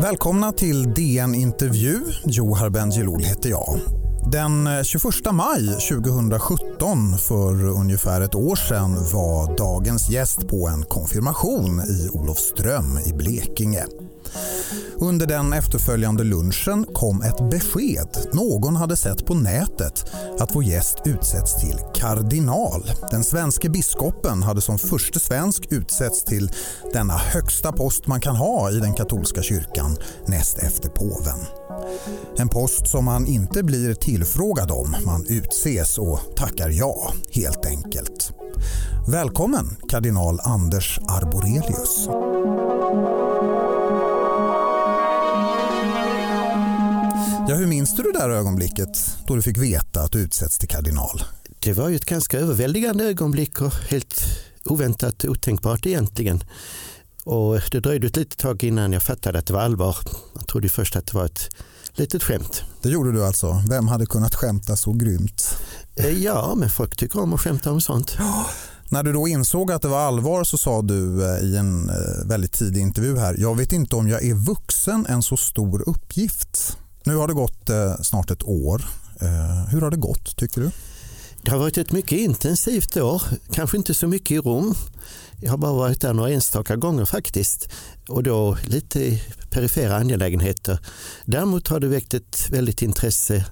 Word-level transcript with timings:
Välkomna 0.00 0.52
till 0.52 0.94
DN 0.94 1.34
Intervju. 1.34 1.98
Johar 2.24 2.70
Bendjelloul 2.70 3.22
heter 3.22 3.50
jag. 3.50 3.80
Den 4.32 4.66
eh, 4.66 4.82
21 4.82 5.14
maj 5.32 5.66
2017, 5.66 7.18
för 7.18 7.64
ungefär 7.64 8.20
ett 8.20 8.34
år 8.34 8.56
sedan, 8.56 8.94
var 9.12 9.56
dagens 9.56 10.10
gäst 10.10 10.48
på 10.48 10.68
en 10.68 10.84
konfirmation 10.84 11.80
i 11.80 12.08
Olofström 12.12 12.98
i 13.06 13.12
Blekinge. 13.12 13.84
Under 15.00 15.26
den 15.26 15.52
efterföljande 15.52 16.24
lunchen 16.24 16.86
kom 16.94 17.22
ett 17.22 17.50
besked. 17.50 18.08
Någon 18.32 18.76
hade 18.76 18.96
sett 18.96 19.26
på 19.26 19.34
nätet 19.34 20.04
att 20.38 20.54
vår 20.54 20.64
gäst 20.64 20.96
utsätts 21.04 21.60
till 21.60 21.78
kardinal. 21.94 22.90
Den 23.10 23.24
svenske 23.24 23.68
biskopen 23.68 24.42
hade 24.42 24.60
som 24.60 24.78
första 24.78 25.20
svensk 25.20 25.66
utsetts 25.70 26.24
till 26.24 26.50
denna 26.92 27.16
högsta 27.16 27.72
post 27.72 28.06
man 28.06 28.20
kan 28.20 28.36
ha 28.36 28.70
i 28.70 28.80
den 28.80 28.94
katolska 28.94 29.42
kyrkan 29.42 29.96
näst 30.26 30.58
efter 30.58 30.88
påven. 30.88 31.38
En 32.36 32.48
post 32.48 32.88
som 32.88 33.04
man 33.04 33.26
inte 33.26 33.62
blir 33.62 33.94
tillfrågad 33.94 34.70
om. 34.70 34.96
Man 35.06 35.26
utses 35.28 35.98
och 35.98 36.20
tackar 36.36 36.68
ja, 36.68 37.12
helt 37.30 37.66
enkelt. 37.66 38.32
Välkommen 39.08 39.76
kardinal 39.88 40.40
Anders 40.42 40.98
Arborelius. 41.08 42.08
Hur 47.58 47.66
minns 47.66 47.96
du 47.96 48.02
det 48.02 48.12
där 48.12 48.30
ögonblicket 48.30 49.16
då 49.26 49.36
du 49.36 49.42
fick 49.42 49.58
veta 49.58 50.00
att 50.02 50.12
du 50.12 50.18
utsätts 50.18 50.58
till 50.58 50.68
kardinal? 50.68 51.22
Det 51.60 51.72
var 51.72 51.88
ju 51.88 51.96
ett 51.96 52.04
ganska 52.04 52.38
överväldigande 52.38 53.04
ögonblick 53.04 53.60
och 53.60 53.72
helt 53.72 54.22
oväntat 54.64 55.24
otänkbart 55.24 55.86
egentligen. 55.86 56.44
Och 57.24 57.60
det 57.72 57.80
dröjde 57.80 58.06
ett 58.06 58.16
litet 58.16 58.38
tag 58.38 58.64
innan 58.64 58.92
jag 58.92 59.02
fattade 59.02 59.38
att 59.38 59.46
det 59.46 59.52
var 59.52 59.60
allvar. 59.60 59.96
Jag 60.34 60.48
trodde 60.48 60.68
först 60.68 60.96
att 60.96 61.06
det 61.06 61.14
var 61.14 61.24
ett 61.24 61.50
litet 61.94 62.22
skämt. 62.22 62.62
Det 62.82 62.88
gjorde 62.88 63.12
du 63.12 63.24
alltså? 63.24 63.62
Vem 63.68 63.88
hade 63.88 64.06
kunnat 64.06 64.34
skämta 64.34 64.76
så 64.76 64.92
grymt? 64.92 65.58
Eh, 65.96 66.10
ja, 66.10 66.54
men 66.56 66.70
folk 66.70 66.96
tycker 66.96 67.20
om 67.20 67.32
att 67.32 67.40
skämta 67.40 67.72
om 67.72 67.80
sånt. 67.80 68.16
När 68.90 69.02
du 69.02 69.12
då 69.12 69.28
insåg 69.28 69.72
att 69.72 69.82
det 69.82 69.88
var 69.88 70.00
allvar 70.00 70.44
så 70.44 70.58
sa 70.58 70.82
du 70.82 71.24
eh, 71.24 71.42
i 71.42 71.56
en 71.56 71.88
eh, 71.88 72.26
väldigt 72.26 72.52
tidig 72.52 72.80
intervju 72.80 73.18
här, 73.18 73.36
jag 73.38 73.56
vet 73.56 73.72
inte 73.72 73.96
om 73.96 74.08
jag 74.08 74.24
är 74.24 74.34
vuxen 74.34 75.06
en 75.08 75.22
så 75.22 75.36
stor 75.36 75.88
uppgift. 75.88 76.78
Nu 77.04 77.16
har 77.16 77.28
det 77.28 77.34
gått 77.34 77.70
eh, 77.70 77.94
snart 78.02 78.30
ett 78.30 78.42
år. 78.42 78.84
Eh, 79.20 79.68
hur 79.68 79.80
har 79.80 79.90
det 79.90 79.96
gått 79.96 80.36
tycker 80.36 80.60
du? 80.60 80.70
Det 81.42 81.50
har 81.50 81.58
varit 81.58 81.78
ett 81.78 81.92
mycket 81.92 82.18
intensivt 82.18 82.96
år, 82.96 83.22
kanske 83.52 83.76
inte 83.76 83.94
så 83.94 84.06
mycket 84.06 84.30
i 84.30 84.38
Rom. 84.38 84.74
Jag 85.40 85.50
har 85.50 85.58
bara 85.58 85.72
varit 85.72 86.00
där 86.00 86.12
några 86.12 86.30
enstaka 86.30 86.76
gånger 86.76 87.04
faktiskt 87.04 87.68
och 88.08 88.22
då 88.22 88.56
lite 88.66 89.20
perifera 89.50 89.96
angelägenheter. 89.96 90.78
Däremot 91.24 91.68
har 91.68 91.80
det 91.80 91.88
väckt 91.88 92.14
ett 92.14 92.46
väldigt 92.50 92.82
intresse 92.82 93.44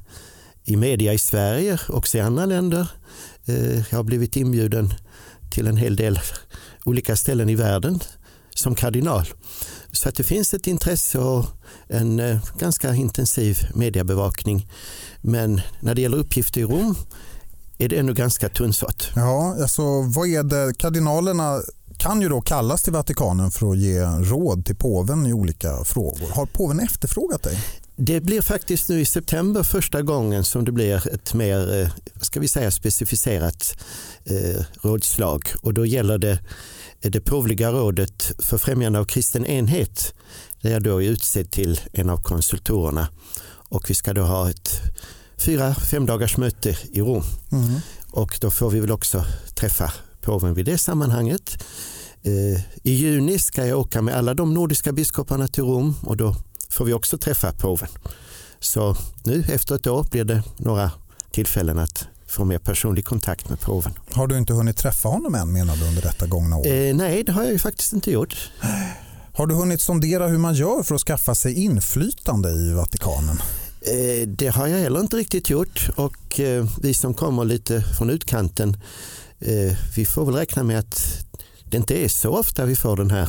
i 0.64 0.76
media 0.76 1.12
i 1.12 1.18
Sverige 1.18 1.78
och 1.88 2.14
i 2.14 2.20
andra 2.20 2.46
länder. 2.46 2.90
Eh, 3.44 3.76
jag 3.76 3.98
har 3.98 4.02
blivit 4.02 4.36
inbjuden 4.36 4.94
till 5.50 5.66
en 5.66 5.76
hel 5.76 5.96
del 5.96 6.20
olika 6.84 7.16
ställen 7.16 7.48
i 7.48 7.54
världen 7.54 8.00
som 8.54 8.74
kardinal. 8.74 9.26
Så 9.96 10.08
att 10.08 10.14
det 10.14 10.24
finns 10.24 10.54
ett 10.54 10.66
intresse 10.66 11.18
och 11.18 11.46
en 11.88 12.20
eh, 12.20 12.38
ganska 12.58 12.94
intensiv 12.94 13.58
mediebevakning. 13.74 14.68
Men 15.20 15.60
när 15.80 15.94
det 15.94 16.00
gäller 16.00 16.18
uppgifter 16.18 16.60
i 16.60 16.64
Rom 16.64 16.94
är 17.78 17.88
det 17.88 17.98
ännu 17.98 18.14
ganska 18.14 18.48
tunnsått. 18.48 19.08
Ja, 19.16 19.56
alltså 19.62 19.82
vad 20.02 20.28
är 20.28 20.42
det? 20.42 20.74
Kardinalerna 20.78 21.60
kan 21.98 22.22
ju 22.22 22.28
då 22.28 22.40
kallas 22.40 22.82
till 22.82 22.92
Vatikanen 22.92 23.50
för 23.50 23.70
att 23.70 23.78
ge 23.78 24.00
råd 24.04 24.66
till 24.66 24.76
påven 24.76 25.26
i 25.26 25.32
olika 25.32 25.84
frågor. 25.84 26.28
Har 26.30 26.46
påven 26.46 26.80
efterfrågat 26.80 27.42
dig? 27.42 27.58
Det 27.96 28.20
blir 28.20 28.40
faktiskt 28.40 28.88
nu 28.88 29.00
i 29.00 29.04
september 29.04 29.62
första 29.62 30.02
gången 30.02 30.44
som 30.44 30.64
det 30.64 30.72
blir 30.72 31.14
ett 31.14 31.34
mer 31.34 31.82
eh, 31.82 31.88
ska 32.20 32.40
vi 32.40 32.48
säga, 32.48 32.70
specificerat 32.70 33.78
eh, 34.24 34.64
rådslag 34.82 35.48
och 35.62 35.74
då 35.74 35.86
gäller 35.86 36.18
det 36.18 36.38
det 37.10 37.20
påvliga 37.20 37.72
rådet 37.72 38.32
för 38.38 38.58
främjande 38.58 38.98
av 38.98 39.04
kristen 39.04 39.46
enhet 39.46 40.14
där 40.60 40.70
jag 40.70 40.82
då 40.82 41.02
är 41.02 41.08
utsedd 41.08 41.50
till 41.50 41.80
en 41.92 42.10
av 42.10 42.22
konsultorerna 42.22 43.08
och 43.68 43.90
vi 43.90 43.94
ska 43.94 44.14
då 44.14 44.22
ha 44.22 44.50
ett 44.50 44.70
fyra, 45.38 45.74
fem 45.74 46.06
dagars 46.06 46.36
möte 46.36 46.76
i 46.92 47.00
Rom. 47.00 47.22
Mm. 47.52 47.80
Och 48.10 48.38
då 48.40 48.50
får 48.50 48.70
vi 48.70 48.80
väl 48.80 48.90
också 48.90 49.24
träffa 49.54 49.92
påven 50.20 50.54
vid 50.54 50.66
det 50.66 50.78
sammanhanget. 50.78 51.64
Eh, 52.22 52.60
I 52.82 52.92
juni 52.92 53.38
ska 53.38 53.66
jag 53.66 53.78
åka 53.78 54.02
med 54.02 54.14
alla 54.14 54.34
de 54.34 54.54
nordiska 54.54 54.92
biskoparna 54.92 55.48
till 55.48 55.64
Rom 55.64 55.94
och 56.02 56.16
då 56.16 56.36
får 56.68 56.84
vi 56.84 56.92
också 56.92 57.18
träffa 57.18 57.52
påven. 57.52 57.88
Så 58.60 58.96
nu 59.24 59.44
efter 59.52 59.74
ett 59.74 59.86
år 59.86 60.06
blir 60.10 60.24
det 60.24 60.42
några 60.56 60.90
tillfällen 61.30 61.78
att 61.78 62.08
få 62.36 62.44
mer 62.44 62.58
personlig 62.58 63.04
kontakt 63.04 63.48
med 63.48 63.60
påven. 63.60 63.92
Har 64.12 64.26
du 64.26 64.38
inte 64.38 64.52
hunnit 64.52 64.76
träffa 64.76 65.08
honom 65.08 65.34
än 65.34 65.52
menar 65.52 65.76
du 65.76 65.84
under 65.88 66.02
detta 66.02 66.26
gångna 66.26 66.56
år? 66.56 66.66
Eh, 66.66 66.94
nej, 66.94 67.22
det 67.22 67.32
har 67.32 67.42
jag 67.42 67.52
ju 67.52 67.58
faktiskt 67.58 67.92
inte 67.92 68.10
gjort. 68.10 68.50
Har 69.32 69.46
du 69.46 69.54
hunnit 69.54 69.80
sondera 69.80 70.28
hur 70.28 70.38
man 70.38 70.54
gör 70.54 70.82
för 70.82 70.94
att 70.94 71.00
skaffa 71.00 71.34
sig 71.34 71.54
inflytande 71.64 72.50
i 72.50 72.72
Vatikanen? 72.72 73.42
Eh, 73.80 74.28
det 74.28 74.48
har 74.48 74.66
jag 74.66 74.78
heller 74.78 75.00
inte 75.00 75.16
riktigt 75.16 75.50
gjort 75.50 75.88
och 75.96 76.40
eh, 76.40 76.66
vi 76.82 76.94
som 76.94 77.14
kommer 77.14 77.44
lite 77.44 77.82
från 77.82 78.10
utkanten 78.10 78.76
eh, 79.38 79.76
vi 79.96 80.06
får 80.06 80.26
väl 80.26 80.34
räkna 80.34 80.62
med 80.62 80.78
att 80.78 81.24
det 81.64 81.76
inte 81.76 82.04
är 82.04 82.08
så 82.08 82.30
ofta 82.30 82.64
vi 82.64 82.76
får 82.76 82.96
den 82.96 83.10
här 83.10 83.28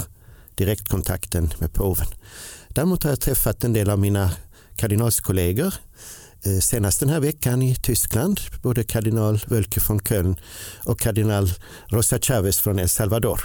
direktkontakten 0.55 1.53
med 1.59 1.73
påven. 1.73 2.07
Däremot 2.69 3.03
har 3.03 3.09
jag 3.11 3.19
träffat 3.19 3.63
en 3.63 3.73
del 3.73 3.89
av 3.89 3.99
mina 3.99 4.31
kardinalskollegor 4.75 5.73
senast 6.61 6.99
den 6.99 7.09
här 7.09 7.19
veckan 7.19 7.61
i 7.61 7.75
Tyskland, 7.75 8.39
både 8.61 8.83
kardinal 8.83 9.39
Wölke 9.47 9.81
von 9.87 9.99
Köln 9.99 10.35
och 10.85 10.99
kardinal 10.99 11.53
Rosa 11.87 12.19
Chavez 12.19 12.59
från 12.59 12.79
El 12.79 12.89
Salvador. 12.89 13.41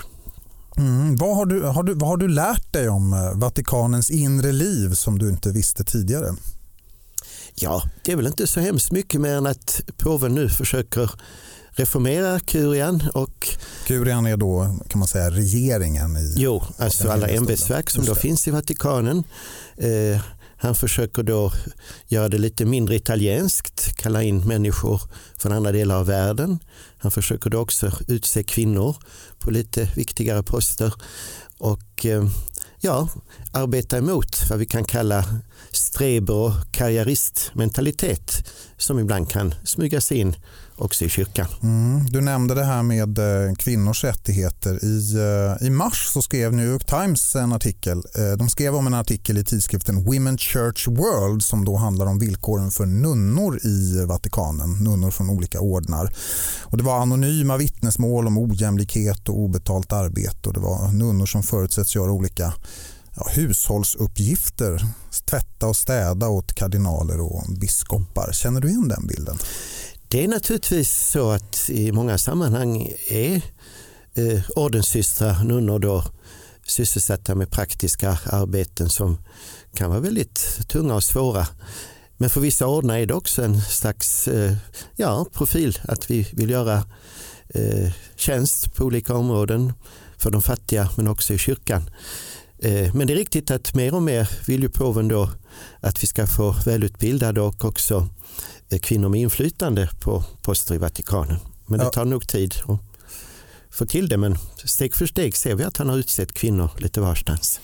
Mm, 0.76 1.16
vad, 1.16 1.36
har 1.36 1.46
du, 1.46 1.62
har 1.62 1.82
du, 1.82 1.94
vad 1.94 2.08
har 2.08 2.16
du 2.16 2.28
lärt 2.28 2.72
dig 2.72 2.88
om 2.88 3.32
Vatikanens 3.34 4.10
inre 4.10 4.52
liv 4.52 4.94
som 4.94 5.18
du 5.18 5.28
inte 5.28 5.50
visste 5.50 5.84
tidigare? 5.84 6.34
Ja, 7.54 7.82
det 8.04 8.12
är 8.12 8.16
väl 8.16 8.26
inte 8.26 8.46
så 8.46 8.60
hemskt 8.60 8.92
mycket 8.92 9.20
mer 9.20 9.34
än 9.34 9.46
att 9.46 9.80
påven 9.96 10.34
nu 10.34 10.48
försöker 10.48 11.10
reformera 11.70 12.40
kurian. 12.40 13.02
Och, 13.14 13.48
kurian 13.86 14.26
är 14.26 14.36
då 14.36 14.78
kan 14.88 14.98
man 14.98 15.08
säga 15.08 15.30
regeringen? 15.30 16.16
I, 16.16 16.34
jo, 16.36 16.62
alltså 16.78 17.08
alla 17.08 17.28
ämbetsverk 17.28 17.90
som 17.90 18.04
då 18.04 18.14
finns 18.14 18.48
i 18.48 18.50
Vatikanen. 18.50 19.24
Eh, 19.76 20.20
han 20.62 20.74
försöker 20.74 21.22
då 21.22 21.52
göra 22.08 22.28
det 22.28 22.38
lite 22.38 22.64
mindre 22.64 22.94
italienskt, 22.96 23.96
kalla 23.96 24.22
in 24.22 24.48
människor 24.48 25.00
från 25.36 25.52
andra 25.52 25.72
delar 25.72 25.96
av 25.96 26.06
världen. 26.06 26.58
Han 26.98 27.10
försöker 27.10 27.50
då 27.50 27.58
också 27.58 27.92
utse 28.08 28.42
kvinnor 28.42 28.96
på 29.38 29.50
lite 29.50 29.88
viktigare 29.96 30.42
poster 30.42 30.94
och 31.58 32.06
eh, 32.06 32.24
ja, 32.80 33.08
arbeta 33.52 33.98
emot 33.98 34.50
vad 34.50 34.58
vi 34.58 34.66
kan 34.66 34.84
kalla 34.84 35.24
streber 35.70 36.34
och 36.34 36.52
karriäristmentalitet 36.72 38.48
som 38.76 38.98
ibland 38.98 39.30
kan 39.30 39.54
smyga 39.64 40.00
sig 40.00 40.18
in 40.18 40.36
också 40.76 41.04
i 41.04 41.08
kyrkan. 41.08 41.46
Mm, 41.62 42.06
du 42.10 42.20
nämnde 42.20 42.54
det 42.54 42.64
här 42.64 42.82
med 42.82 43.18
eh, 43.18 43.54
kvinnors 43.54 44.04
rättigheter. 44.04 44.84
I, 44.84 45.14
eh, 45.16 45.66
I 45.66 45.70
mars 45.70 46.06
så 46.12 46.22
skrev 46.22 46.52
New 46.52 46.66
York 46.66 46.86
Times 46.86 47.36
en 47.36 47.52
artikel. 47.52 48.02
Eh, 48.14 48.32
de 48.38 48.48
skrev 48.48 48.74
om 48.74 48.86
en 48.86 48.94
artikel 48.94 49.38
i 49.38 49.44
tidskriften 49.44 50.04
Women 50.04 50.38
Church 50.38 50.88
World 50.88 51.42
som 51.42 51.64
då 51.64 51.76
handlar 51.76 52.06
om 52.06 52.18
villkoren 52.18 52.70
för 52.70 52.86
nunnor 52.86 53.66
i 53.66 54.04
Vatikanen, 54.04 54.72
nunnor 54.84 55.10
från 55.10 55.30
olika 55.30 55.60
ordnar. 55.60 56.14
Och 56.62 56.76
det 56.76 56.84
var 56.84 57.00
anonyma 57.00 57.56
vittnesmål 57.56 58.26
om 58.26 58.38
ojämlikhet 58.38 59.28
och 59.28 59.38
obetalt 59.38 59.92
arbete 59.92 60.48
och 60.48 60.54
det 60.54 60.60
var 60.60 60.92
nunnor 60.92 61.26
som 61.26 61.42
förutsätts 61.42 61.96
göra 61.96 62.10
olika 62.10 62.52
ja, 63.16 63.26
hushållsuppgifter, 63.30 64.82
tvätta 65.24 65.66
och 65.66 65.76
städa 65.76 66.28
åt 66.28 66.54
kardinaler 66.54 67.20
och 67.20 67.44
biskopar. 67.60 68.32
Känner 68.32 68.60
du 68.60 68.68
igen 68.68 68.88
den 68.88 69.06
bilden? 69.06 69.38
Det 70.12 70.24
är 70.24 70.28
naturligtvis 70.28 71.10
så 71.10 71.30
att 71.30 71.70
i 71.70 71.92
många 71.92 72.18
sammanhang 72.18 72.92
är 73.08 73.42
eh, 74.14 74.40
ordenssystrar, 74.56 75.44
nunnor 75.44 75.78
då 75.78 76.04
sysselsatta 76.66 77.34
med 77.34 77.50
praktiska 77.50 78.18
arbeten 78.24 78.88
som 78.90 79.18
kan 79.74 79.90
vara 79.90 80.00
väldigt 80.00 80.68
tunga 80.68 80.94
och 80.94 81.04
svåra. 81.04 81.46
Men 82.16 82.30
för 82.30 82.40
vissa 82.40 82.66
ordnar 82.66 82.98
är 82.98 83.06
det 83.06 83.14
också 83.14 83.42
en 83.42 83.60
slags 83.60 84.28
eh, 84.28 84.54
ja, 84.96 85.26
profil 85.32 85.78
att 85.82 86.10
vi 86.10 86.28
vill 86.32 86.50
göra 86.50 86.84
eh, 87.48 87.92
tjänst 88.16 88.74
på 88.74 88.84
olika 88.84 89.14
områden 89.14 89.72
för 90.16 90.30
de 90.30 90.42
fattiga 90.42 90.88
men 90.96 91.08
också 91.08 91.34
i 91.34 91.38
kyrkan. 91.38 91.90
Eh, 92.58 92.94
men 92.94 93.06
det 93.06 93.12
är 93.12 93.16
riktigt 93.16 93.50
att 93.50 93.74
mer 93.74 93.94
och 93.94 94.02
mer 94.02 94.30
vill 94.46 94.62
ju 94.62 94.68
påven 94.68 95.08
då 95.08 95.30
att 95.80 96.02
vi 96.02 96.06
ska 96.06 96.26
få 96.26 96.54
välutbildade 96.66 97.40
och 97.40 97.64
också 97.64 98.08
eh, 98.70 98.78
kvinnor 98.78 99.08
med 99.08 99.20
inflytande 99.20 99.88
på 100.00 100.24
poster 100.42 100.74
i 100.74 100.78
Vatikanen. 100.78 101.38
Men 101.66 101.78
det 101.78 101.90
tar 101.90 102.04
nog 102.04 102.28
tid 102.28 102.54
att 102.68 102.80
få 103.70 103.86
till 103.86 104.08
det 104.08 104.16
men 104.16 104.38
steg 104.64 104.94
för 104.94 105.06
steg 105.06 105.36
ser 105.36 105.54
vi 105.54 105.64
att 105.64 105.76
han 105.76 105.88
har 105.88 105.96
utsett 105.96 106.32
kvinnor 106.32 106.70
lite 106.78 107.00
varstans. 107.00 107.60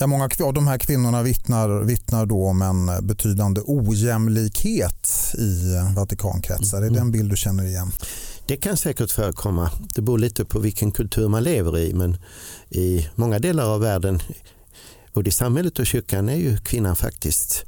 Ja, 0.00 0.06
många 0.06 0.28
av 0.40 0.54
de 0.54 0.66
här 0.66 0.78
kvinnorna 0.78 1.22
vittnar, 1.22 1.84
vittnar 1.84 2.26
då 2.26 2.46
om 2.46 2.62
en 2.62 3.06
betydande 3.06 3.60
ojämlikhet 3.64 5.34
i 5.38 5.74
Vatikankretsar. 5.96 6.78
Mm. 6.78 6.90
Är 6.90 6.94
det 6.94 7.00
en 7.00 7.10
bild 7.10 7.30
du 7.30 7.36
känner 7.36 7.64
igen? 7.64 7.92
Det 8.46 8.56
kan 8.56 8.76
säkert 8.76 9.10
förekomma. 9.10 9.70
Det 9.94 10.02
beror 10.02 10.18
lite 10.18 10.44
på 10.44 10.58
vilken 10.58 10.90
kultur 10.92 11.28
man 11.28 11.44
lever 11.44 11.78
i. 11.78 11.94
Men 11.94 12.16
i 12.70 13.08
många 13.14 13.38
delar 13.38 13.64
av 13.64 13.80
världen, 13.80 14.20
både 15.12 15.28
i 15.28 15.32
samhället 15.32 15.78
och 15.78 15.86
kyrkan, 15.86 16.28
är 16.28 16.36
ju 16.36 16.56
kvinnan 16.56 16.96
faktiskt 16.96 17.64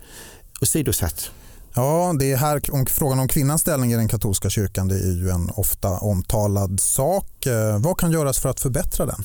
åsidosatt. 0.62 1.30
Ja, 1.74 2.14
det 2.18 2.32
är 2.32 2.36
här 2.36 2.60
om 2.70 2.86
frågan 2.86 3.18
om 3.18 3.28
kvinnans 3.28 3.60
ställning 3.60 3.92
i 3.92 3.96
den 3.96 4.08
katolska 4.08 4.50
kyrkan 4.50 4.88
det 4.88 4.94
är 4.94 5.12
ju 5.12 5.30
en 5.30 5.50
ofta 5.50 5.88
omtalad 5.88 6.80
sak. 6.80 7.46
Eh, 7.46 7.78
vad 7.78 7.98
kan 7.98 8.12
göras 8.12 8.38
för 8.38 8.48
att 8.48 8.60
förbättra 8.60 9.06
den? 9.06 9.24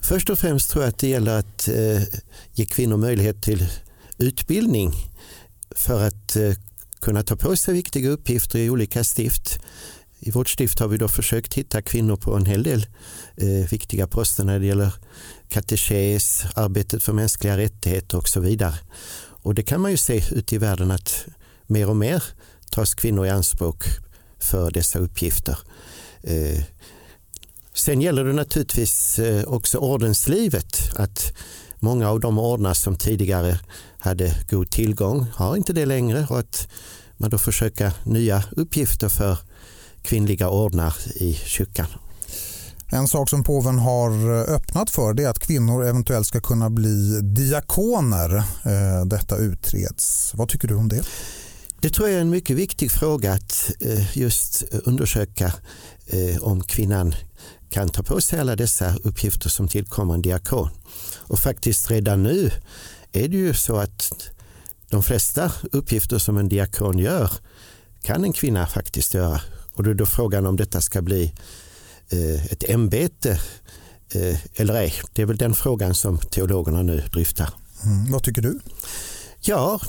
Först 0.00 0.30
och 0.30 0.38
främst 0.38 0.70
tror 0.70 0.84
jag 0.84 0.88
att 0.88 0.98
det 0.98 1.08
gäller 1.08 1.38
att 1.38 1.68
eh, 1.68 2.02
ge 2.52 2.66
kvinnor 2.66 2.96
möjlighet 2.96 3.42
till 3.42 3.68
utbildning 4.18 4.92
för 5.70 6.06
att 6.06 6.36
eh, 6.36 6.52
kunna 7.00 7.22
ta 7.22 7.36
på 7.36 7.56
sig 7.56 7.74
viktiga 7.74 8.10
uppgifter 8.10 8.58
i 8.58 8.70
olika 8.70 9.04
stift. 9.04 9.60
I 10.20 10.30
vårt 10.30 10.48
stift 10.48 10.78
har 10.78 10.88
vi 10.88 10.96
då 10.96 11.08
försökt 11.08 11.54
hitta 11.54 11.82
kvinnor 11.82 12.16
på 12.16 12.34
en 12.34 12.46
hel 12.46 12.62
del 12.62 12.86
eh, 13.36 13.70
viktiga 13.70 14.06
poster 14.06 14.44
när 14.44 14.58
det 14.58 14.66
gäller 14.66 14.92
katekes, 15.48 16.44
arbetet 16.54 17.02
för 17.02 17.12
mänskliga 17.12 17.56
rättigheter 17.56 18.18
och 18.18 18.28
så 18.28 18.40
vidare. 18.40 18.74
Och 19.42 19.54
det 19.54 19.62
kan 19.62 19.80
man 19.80 19.90
ju 19.90 19.96
se 19.96 20.22
ute 20.30 20.54
i 20.54 20.58
världen 20.58 20.90
att 20.90 21.26
mer 21.66 21.88
och 21.88 21.96
mer 21.96 22.22
tas 22.70 22.94
kvinnor 22.94 23.26
i 23.26 23.30
anspråk 23.30 23.84
för 24.38 24.70
dessa 24.70 24.98
uppgifter. 24.98 25.58
Eh, 26.22 26.62
sen 27.74 28.00
gäller 28.00 28.24
det 28.24 28.32
naturligtvis 28.32 29.18
eh, 29.18 29.44
också 29.44 29.78
ordenslivet. 29.78 30.90
Att 30.96 31.32
många 31.78 32.10
av 32.10 32.20
de 32.20 32.38
ordnar 32.38 32.74
som 32.74 32.96
tidigare 32.96 33.60
hade 33.98 34.34
god 34.50 34.70
tillgång 34.70 35.26
har 35.34 35.56
inte 35.56 35.72
det 35.72 35.86
längre 35.86 36.26
och 36.30 36.38
att 36.38 36.68
man 37.16 37.30
då 37.30 37.38
försöker 37.38 37.92
nya 38.04 38.44
uppgifter 38.50 39.08
för 39.08 39.38
kvinnliga 40.02 40.48
ordnar 40.48 40.94
i 41.14 41.34
kyrkan. 41.34 41.86
En 42.90 43.08
sak 43.08 43.30
som 43.30 43.44
påven 43.44 43.78
har 43.78 44.30
öppnat 44.30 44.90
för 44.90 45.14
det 45.14 45.24
är 45.24 45.28
att 45.28 45.38
kvinnor 45.38 45.84
eventuellt 45.84 46.26
ska 46.26 46.40
kunna 46.40 46.70
bli 46.70 47.20
diakoner. 47.22 48.36
Eh, 48.36 49.04
detta 49.06 49.36
utreds. 49.36 50.34
Vad 50.34 50.48
tycker 50.48 50.68
du 50.68 50.74
om 50.74 50.88
det? 50.88 51.02
Det 51.80 51.90
tror 51.90 52.08
jag 52.08 52.16
är 52.16 52.20
en 52.20 52.30
mycket 52.30 52.56
viktig 52.56 52.90
fråga 52.90 53.32
att 53.32 53.70
eh, 53.80 54.18
just 54.18 54.62
undersöka 54.84 55.52
eh, 56.06 56.42
om 56.42 56.60
kvinnan 56.60 57.14
kan 57.70 57.88
ta 57.88 58.02
på 58.02 58.20
sig 58.20 58.40
alla 58.40 58.56
dessa 58.56 58.96
uppgifter 58.96 59.48
som 59.48 59.68
tillkommer 59.68 60.14
en 60.14 60.22
diakon. 60.22 60.70
Och 61.16 61.38
faktiskt 61.38 61.90
redan 61.90 62.22
nu 62.22 62.50
är 63.12 63.28
det 63.28 63.36
ju 63.36 63.54
så 63.54 63.76
att 63.76 64.30
de 64.90 65.02
flesta 65.02 65.52
uppgifter 65.72 66.18
som 66.18 66.38
en 66.38 66.48
diakon 66.48 66.98
gör 66.98 67.30
kan 68.02 68.24
en 68.24 68.32
kvinna 68.32 68.66
faktiskt 68.66 69.14
göra. 69.14 69.40
Och 69.78 69.84
då 69.84 69.90
är 69.90 69.94
då 69.94 70.06
frågan 70.06 70.46
om 70.46 70.56
detta 70.56 70.80
ska 70.80 71.02
bli 71.02 71.32
eh, 72.08 72.44
ett 72.52 72.70
ämbete 72.70 73.40
eller 74.54 74.74
ej. 74.74 74.94
Det 75.12 75.22
är 75.22 75.26
väl 75.26 75.36
den 75.36 75.54
frågan 75.54 75.94
som 75.94 76.18
teologerna 76.18 76.82
nu 76.82 77.02
dryftar. 77.12 77.48
Mm, 77.84 78.12
vad 78.12 78.22
tycker 78.22 78.42
du? 78.42 78.60
Ja, 79.40 79.80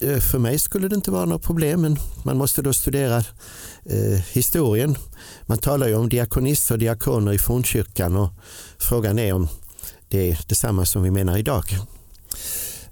Eh, 0.00 0.18
för 0.18 0.38
mig 0.38 0.58
skulle 0.58 0.88
det 0.88 0.94
inte 0.94 1.10
vara 1.10 1.24
något 1.24 1.42
problem 1.42 1.80
men 1.80 1.96
man 2.22 2.36
måste 2.36 2.62
då 2.62 2.72
studera 2.72 3.16
eh, 3.84 4.20
historien. 4.32 4.96
Man 5.46 5.58
talar 5.58 5.88
ju 5.88 5.94
om 5.94 6.08
diakonisser 6.08 6.74
och 6.74 6.78
diakoner 6.78 7.32
i 7.32 7.38
fornkyrkan 7.38 8.16
och 8.16 8.30
frågan 8.78 9.18
är 9.18 9.32
om 9.32 9.48
det 10.08 10.30
är 10.30 10.40
detsamma 10.48 10.84
som 10.84 11.02
vi 11.02 11.10
menar 11.10 11.38
idag. 11.38 11.64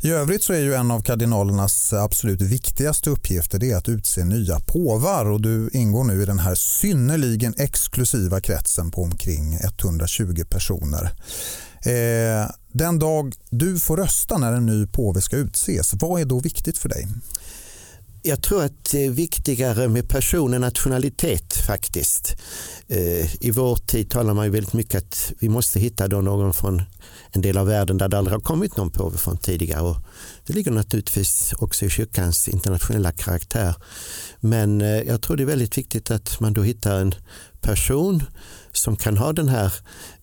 I 0.05 0.11
övrigt 0.11 0.43
så 0.43 0.53
är 0.53 0.59
ju 0.59 0.75
en 0.75 0.91
av 0.91 1.01
kardinalernas 1.01 1.93
absolut 1.93 2.41
viktigaste 2.41 3.11
uppgifter 3.11 3.59
det 3.59 3.73
att 3.73 3.89
utse 3.89 4.25
nya 4.25 4.61
påvar 4.61 5.27
och 5.27 5.41
du 5.41 5.71
ingår 5.73 6.05
nu 6.05 6.23
i 6.23 6.27
den 6.27 6.39
här 6.39 6.55
synnerligen 6.55 7.55
exklusiva 7.59 8.41
kretsen 8.41 8.91
på 8.91 9.03
omkring 9.03 9.55
120 9.55 10.45
personer. 10.51 11.05
Eh, 11.85 12.51
den 12.73 12.99
dag 12.99 13.35
du 13.51 13.81
får 13.81 13.97
rösta 13.97 14.39
när 14.39 14.53
en 14.53 14.67
ny 14.67 14.87
påve 14.87 15.21
ska 15.21 15.37
utses, 15.37 15.95
vad 15.95 16.21
är 16.21 16.25
då 16.25 16.41
viktigt 16.41 16.79
för 16.79 16.89
dig? 16.89 17.09
Jag 18.27 18.43
tror 18.43 18.65
att 18.65 18.91
det 18.91 19.05
är 19.05 19.11
viktigare 19.11 19.89
med 19.89 20.09
person 20.09 20.55
än 20.55 20.61
nationalitet 20.61 21.55
faktiskt. 21.67 22.37
Eh, 22.89 23.45
I 23.45 23.51
vår 23.51 23.77
tid 23.77 24.11
talar 24.11 24.35
man 24.35 24.45
ju 24.45 24.51
väldigt 24.51 24.73
mycket 24.73 24.99
att 24.99 25.33
vi 25.39 25.49
måste 25.49 25.81
hitta 25.81 26.09
då 26.09 26.21
någon 26.21 26.55
från 26.55 26.83
en 27.31 27.43
del 27.43 27.57
av 27.57 27.67
världen 27.67 27.99
där 27.99 28.09
det 28.09 28.19
aldrig 28.19 28.35
har 28.35 28.41
kommit 28.41 28.77
någon 28.77 28.91
påve 28.91 29.19
från 29.19 29.37
tidigare. 29.37 29.81
Och 29.81 29.97
det 30.47 30.53
ligger 30.53 30.71
naturligtvis 30.71 31.53
också 31.59 31.85
i 31.85 31.91
kyrkans 31.91 32.49
internationella 32.49 33.13
karaktär. 33.13 33.75
Men 34.41 34.81
eh, 34.81 35.03
jag 35.03 35.23
tror 35.23 35.37
det 35.37 35.43
är 35.43 35.47
väldigt 35.47 35.79
viktigt 35.79 36.11
att 36.11 36.41
man 36.41 36.53
då 36.53 36.63
hittar 36.63 37.01
en 37.01 37.15
person 37.61 38.23
som 38.73 38.97
kan 38.97 39.17
ha 39.17 39.33
den 39.33 39.49
här 39.49 39.73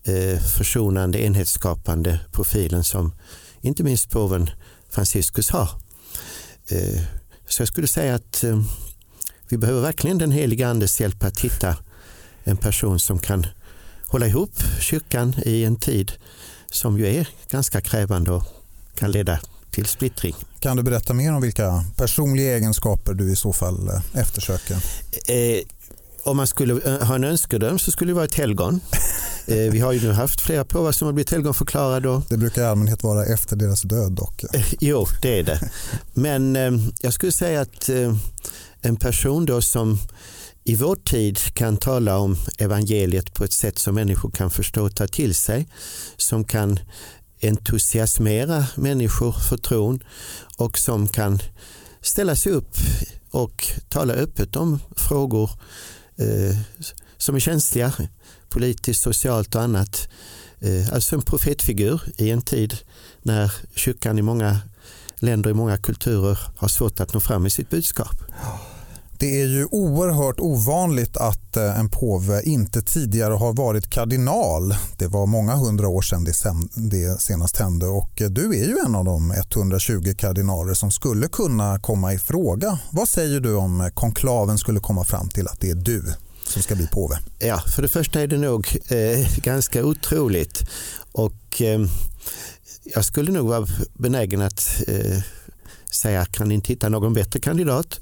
eh, 0.04 0.40
försonande, 0.40 1.22
enhetsskapande 1.22 2.20
profilen 2.32 2.84
som 2.84 3.12
inte 3.60 3.82
minst 3.82 4.10
påven 4.10 4.50
Franciscus 4.90 5.50
har. 5.50 5.68
Eh, 7.52 7.54
så 7.54 7.62
jag 7.62 7.68
skulle 7.68 7.86
säga 7.86 8.14
att 8.14 8.44
eh, 8.44 8.62
vi 9.48 9.56
behöver 9.56 9.80
verkligen 9.80 10.18
den 10.18 10.30
heliga 10.30 10.68
andes 10.68 11.00
hjälp 11.00 11.24
att 11.24 11.40
hitta 11.40 11.76
en 12.44 12.56
person 12.56 12.98
som 12.98 13.18
kan 13.18 13.46
hålla 14.06 14.26
ihop 14.26 14.52
kyrkan 14.80 15.34
i 15.44 15.64
en 15.64 15.76
tid 15.76 16.12
som 16.70 16.98
ju 16.98 17.06
är 17.06 17.28
ganska 17.50 17.80
krävande 17.80 18.30
och 18.30 18.44
kan 18.94 19.10
leda 19.10 19.38
till 19.70 19.86
splittring. 19.86 20.34
Kan 20.60 20.76
du 20.76 20.82
berätta 20.82 21.14
mer 21.14 21.32
om 21.32 21.42
vilka 21.42 21.84
personliga 21.96 22.56
egenskaper 22.56 23.14
du 23.14 23.32
i 23.32 23.36
så 23.36 23.52
fall 23.52 23.88
eh, 23.88 24.20
eftersöker? 24.20 24.76
Eh, 25.26 25.62
om 26.24 26.36
man 26.36 26.46
skulle 26.46 26.74
ha 27.04 27.14
en 27.14 27.24
önskedröm 27.24 27.78
så 27.78 27.90
skulle 27.90 28.10
det 28.10 28.14
vara 28.14 28.24
ett 28.24 28.34
helgon. 28.34 28.80
Eh, 29.46 29.56
vi 29.56 29.80
har 29.80 29.92
ju 29.92 30.00
nu 30.00 30.12
haft 30.12 30.40
flera 30.40 30.64
påvar 30.64 30.92
som 30.92 31.06
har 31.06 31.12
blivit 31.12 31.30
helgonförklarade. 31.30 32.22
Det 32.28 32.36
brukar 32.36 32.62
i 32.62 32.64
allmänhet 32.64 33.02
vara 33.02 33.24
efter 33.24 33.56
deras 33.56 33.82
död 33.82 34.12
dock. 34.12 34.44
Eh, 34.54 34.66
jo, 34.80 35.06
det 35.22 35.38
är 35.38 35.42
det. 35.42 35.70
Men 36.14 36.56
eh, 36.56 36.72
jag 37.00 37.12
skulle 37.12 37.32
säga 37.32 37.60
att 37.60 37.90
en 38.80 38.96
person 38.96 39.46
då 39.46 39.62
som 39.62 39.98
i 40.64 40.76
vår 40.76 40.96
tid 40.96 41.38
kan 41.54 41.76
tala 41.76 42.18
om 42.18 42.36
evangeliet 42.58 43.34
på 43.34 43.44
ett 43.44 43.52
sätt 43.52 43.78
som 43.78 43.94
människor 43.94 44.30
kan 44.30 44.50
förstå 44.50 44.84
och 44.84 44.94
ta 44.94 45.06
till 45.06 45.34
sig. 45.34 45.68
Som 46.16 46.44
kan 46.44 46.78
entusiasmera 47.42 48.66
människor 48.74 49.32
för 49.32 49.56
tron 49.56 50.02
och 50.56 50.78
som 50.78 51.08
kan 51.08 51.38
ställa 52.00 52.36
sig 52.36 52.52
upp 52.52 52.76
och 53.30 53.72
tala 53.88 54.14
öppet 54.14 54.56
om 54.56 54.80
frågor 54.96 55.50
eh, 56.16 56.56
som 57.16 57.34
är 57.34 57.40
känsliga 57.40 57.92
politiskt, 58.52 59.02
socialt 59.02 59.54
och 59.54 59.62
annat. 59.62 60.08
Eh, 60.60 60.94
alltså 60.94 61.16
en 61.16 61.22
profetfigur 61.22 62.02
i 62.16 62.30
en 62.30 62.42
tid 62.42 62.76
när 63.22 63.52
kyrkan 63.74 64.18
i 64.18 64.22
många 64.22 64.58
länder, 65.18 65.50
i 65.50 65.54
många 65.54 65.78
kulturer 65.78 66.38
har 66.56 66.68
svårt 66.68 67.00
att 67.00 67.14
nå 67.14 67.20
fram 67.20 67.42
med 67.42 67.52
sitt 67.52 67.70
budskap. 67.70 68.16
Det 69.18 69.40
är 69.40 69.46
ju 69.46 69.66
oerhört 69.70 70.40
ovanligt 70.40 71.16
att 71.16 71.56
eh, 71.56 71.78
en 71.78 71.88
påve 71.88 72.42
inte 72.42 72.82
tidigare 72.82 73.34
har 73.34 73.52
varit 73.52 73.90
kardinal. 73.90 74.74
Det 74.96 75.06
var 75.06 75.26
många 75.26 75.54
hundra 75.54 75.88
år 75.88 76.02
sedan 76.02 76.26
det 76.74 77.20
senast 77.20 77.56
hände 77.56 77.86
och 77.86 78.22
eh, 78.22 78.30
du 78.30 78.50
är 78.50 78.64
ju 78.64 78.76
en 78.86 78.94
av 78.94 79.04
de 79.04 79.30
120 79.30 80.14
kardinaler 80.18 80.74
som 80.74 80.90
skulle 80.90 81.28
kunna 81.28 81.78
komma 81.78 82.12
i 82.12 82.18
fråga. 82.18 82.78
Vad 82.90 83.08
säger 83.08 83.40
du 83.40 83.54
om 83.54 83.90
konklaven 83.94 84.58
skulle 84.58 84.80
komma 84.80 85.04
fram 85.04 85.28
till 85.28 85.48
att 85.48 85.60
det 85.60 85.70
är 85.70 85.74
du 85.74 86.14
som 86.52 86.62
ska 86.62 86.74
bli 86.74 86.86
påve? 86.86 87.18
Ja, 87.38 87.58
för 87.60 87.82
det 87.82 87.88
första 87.88 88.20
är 88.20 88.26
det 88.26 88.38
nog 88.38 88.78
eh, 88.88 89.36
ganska 89.36 89.84
otroligt 89.84 90.64
och 91.12 91.62
eh, 91.62 91.80
jag 92.84 93.04
skulle 93.04 93.32
nog 93.32 93.48
vara 93.48 93.66
benägen 93.94 94.40
att 94.40 94.82
eh, 94.88 95.22
säga 95.90 96.24
kan 96.24 96.52
inte 96.52 96.72
hitta 96.72 96.88
någon 96.88 97.14
bättre 97.14 97.40
kandidat? 97.40 98.00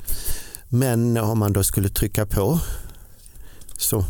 Men 0.68 1.16
om 1.16 1.38
man 1.38 1.52
då 1.52 1.64
skulle 1.64 1.88
trycka 1.88 2.26
på 2.26 2.60
så 3.78 4.04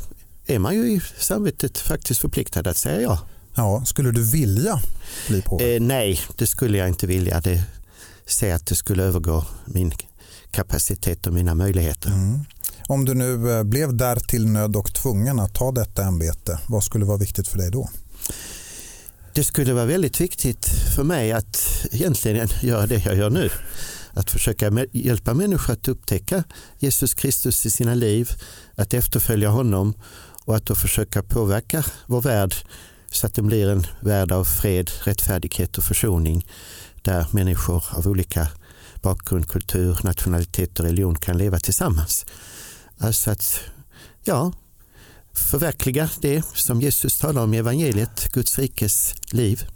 är 0.46 0.58
man 0.58 0.74
ju 0.74 0.92
i 0.92 1.00
samvetet 1.18 1.78
faktiskt 1.78 2.20
förpliktad 2.20 2.70
att 2.70 2.76
säga 2.76 3.00
ja. 3.00 3.18
Ja, 3.54 3.84
skulle 3.84 4.10
du 4.10 4.22
vilja 4.22 4.82
bli 5.28 5.42
påve? 5.42 5.74
Eh, 5.74 5.80
nej, 5.80 6.20
det 6.36 6.46
skulle 6.46 6.78
jag 6.78 6.88
inte 6.88 7.06
vilja. 7.06 7.40
Det 7.40 7.62
ser 8.26 8.54
att 8.54 8.66
det 8.66 8.74
skulle 8.74 9.02
övergå 9.02 9.44
min 9.64 9.92
kapacitet 10.50 11.26
och 11.26 11.32
mina 11.32 11.54
möjligheter. 11.54 12.08
Mm. 12.08 12.40
Om 12.90 13.04
du 13.04 13.14
nu 13.14 13.50
eh, 13.52 13.64
blev 13.64 13.96
därtill 13.96 14.46
nödd 14.46 14.70
nöd 14.70 14.76
och 14.76 14.94
tvungen 14.94 15.40
att 15.40 15.54
ta 15.54 15.72
detta 15.72 16.04
ämbete, 16.04 16.58
vad 16.66 16.84
skulle 16.84 17.04
vara 17.04 17.16
viktigt 17.16 17.48
för 17.48 17.58
dig 17.58 17.70
då? 17.70 17.88
Det 19.34 19.44
skulle 19.44 19.72
vara 19.72 19.84
väldigt 19.84 20.20
viktigt 20.20 20.66
för 20.96 21.04
mig 21.04 21.32
att 21.32 21.86
egentligen 21.92 22.48
göra 22.62 22.86
det 22.86 23.04
jag 23.06 23.16
gör 23.16 23.30
nu. 23.30 23.50
Att 24.12 24.30
försöka 24.30 24.86
hjälpa 24.92 25.34
människor 25.34 25.72
att 25.72 25.88
upptäcka 25.88 26.44
Jesus 26.78 27.14
Kristus 27.14 27.66
i 27.66 27.70
sina 27.70 27.94
liv, 27.94 28.30
att 28.74 28.94
efterfölja 28.94 29.48
honom 29.48 29.94
och 30.44 30.56
att 30.56 30.66
då 30.66 30.74
försöka 30.74 31.22
påverka 31.22 31.84
vår 32.06 32.20
värld 32.20 32.54
så 33.10 33.26
att 33.26 33.34
den 33.34 33.46
blir 33.46 33.68
en 33.68 33.86
värld 34.00 34.32
av 34.32 34.44
fred, 34.44 34.90
rättfärdighet 35.04 35.78
och 35.78 35.84
försoning 35.84 36.46
där 37.02 37.26
människor 37.30 37.84
av 37.90 38.06
olika 38.08 38.48
bakgrund, 39.02 39.48
kultur, 39.48 39.98
nationalitet 40.02 40.78
och 40.80 40.84
religion 40.84 41.14
kan 41.14 41.38
leva 41.38 41.58
tillsammans. 41.58 42.26
Alltså 43.00 43.30
att 43.30 43.60
ja, 44.24 44.52
förverkliga 45.34 46.10
det 46.20 46.44
som 46.54 46.80
Jesus 46.80 47.18
talar 47.18 47.42
om 47.42 47.54
i 47.54 47.58
evangeliet, 47.58 48.32
Guds 48.32 48.58
rikes 48.58 49.14
liv. 49.32 49.66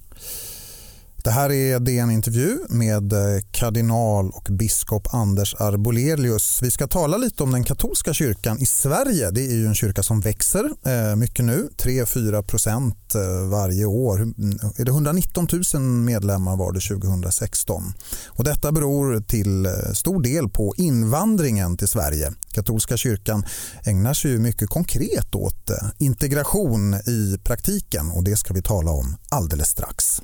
Det 1.24 1.30
här 1.30 1.52
är 1.52 1.80
DN 1.80 2.10
Intervju 2.10 2.58
med 2.68 3.12
eh, 3.12 3.42
kardinal 3.50 4.30
och 4.30 4.48
biskop 4.50 5.14
Anders 5.14 5.54
Arbolelius. 5.54 6.62
Vi 6.62 6.70
ska 6.70 6.86
tala 6.86 7.16
lite 7.16 7.42
om 7.42 7.52
den 7.52 7.64
katolska 7.64 8.12
kyrkan 8.14 8.58
i 8.58 8.66
Sverige. 8.66 9.30
Det 9.30 9.40
är 9.40 9.54
ju 9.54 9.66
en 9.66 9.74
kyrka 9.74 10.02
som 10.02 10.20
växer 10.20 10.64
eh, 10.64 11.16
mycket 11.16 11.44
nu, 11.44 11.68
3-4 11.78 12.42
procent 12.42 13.14
eh, 13.14 13.48
varje 13.48 13.84
år. 13.84 14.16
Mm, 14.16 14.58
är 14.76 14.84
det 14.84 14.90
119 14.90 15.48
000 15.74 15.82
medlemmar 15.82 16.56
var 16.56 16.72
det 16.72 16.80
2016. 16.80 17.82
Och 18.26 18.44
detta 18.44 18.72
beror 18.72 19.20
till 19.20 19.66
stor 19.92 20.22
del 20.22 20.48
på 20.48 20.74
invandringen 20.76 21.76
till 21.76 21.88
Sverige. 21.88 22.32
Katolska 22.52 22.96
kyrkan 22.96 23.44
ägnar 23.84 24.14
sig 24.14 24.30
ju 24.30 24.38
mycket 24.38 24.68
konkret 24.68 25.34
åt 25.34 25.70
integration 25.98 26.94
i 26.94 27.38
praktiken 27.44 28.10
och 28.10 28.24
det 28.24 28.36
ska 28.36 28.54
vi 28.54 28.62
tala 28.62 28.90
om 28.90 29.16
alldeles 29.30 29.68
strax. 29.68 30.20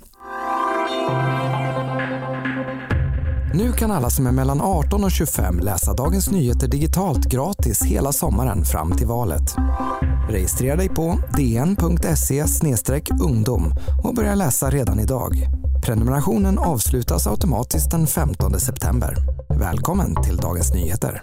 Nu 3.54 3.72
kan 3.72 3.90
alla 3.90 4.10
som 4.10 4.26
är 4.26 4.32
mellan 4.32 4.60
18 4.60 5.04
och 5.04 5.10
25 5.10 5.58
läsa 5.58 5.92
Dagens 5.92 6.30
Nyheter 6.30 6.68
digitalt 6.68 7.24
gratis 7.24 7.82
hela 7.82 8.12
sommaren 8.12 8.64
fram 8.64 8.92
till 8.92 9.06
valet. 9.06 9.54
Registrera 10.28 10.76
dig 10.76 10.88
på 10.88 11.18
dn.se 11.36 12.44
ungdom 13.20 13.72
och 14.04 14.14
börja 14.14 14.34
läsa 14.34 14.70
redan 14.70 15.00
idag. 15.00 15.46
Prenumerationen 15.82 16.58
avslutas 16.58 17.26
automatiskt 17.26 17.90
den 17.90 18.06
15 18.06 18.60
september. 18.60 19.16
Välkommen 19.48 20.22
till 20.22 20.36
Dagens 20.36 20.74
Nyheter. 20.74 21.22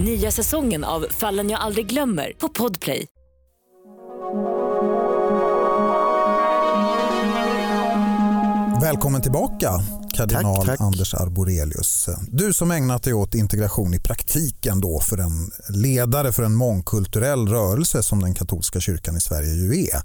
Nya 0.00 0.30
säsongen 0.30 0.84
av 0.84 1.06
Fallen 1.10 1.50
jag 1.50 1.60
aldrig 1.60 1.86
glömmer 1.86 2.32
på 2.38 2.48
Podplay. 2.48 3.06
Välkommen 8.82 9.22
tillbaka 9.22 9.80
kardinal 10.14 10.56
tack, 10.56 10.66
tack. 10.66 10.80
Anders 10.80 11.14
Arborelius. 11.14 12.08
Du 12.28 12.52
som 12.52 12.70
ägnat 12.70 13.02
dig 13.02 13.14
åt 13.14 13.34
integration 13.34 13.94
i 13.94 14.00
praktiken 14.00 14.80
då 14.80 15.00
för 15.00 15.18
en 15.18 15.50
ledare 15.68 16.32
för 16.32 16.42
en 16.42 16.54
mångkulturell 16.54 17.48
rörelse 17.48 18.02
som 18.02 18.20
den 18.20 18.34
katolska 18.34 18.80
kyrkan 18.80 19.16
i 19.16 19.20
Sverige 19.20 19.54
ju 19.54 19.82
är. 19.82 20.02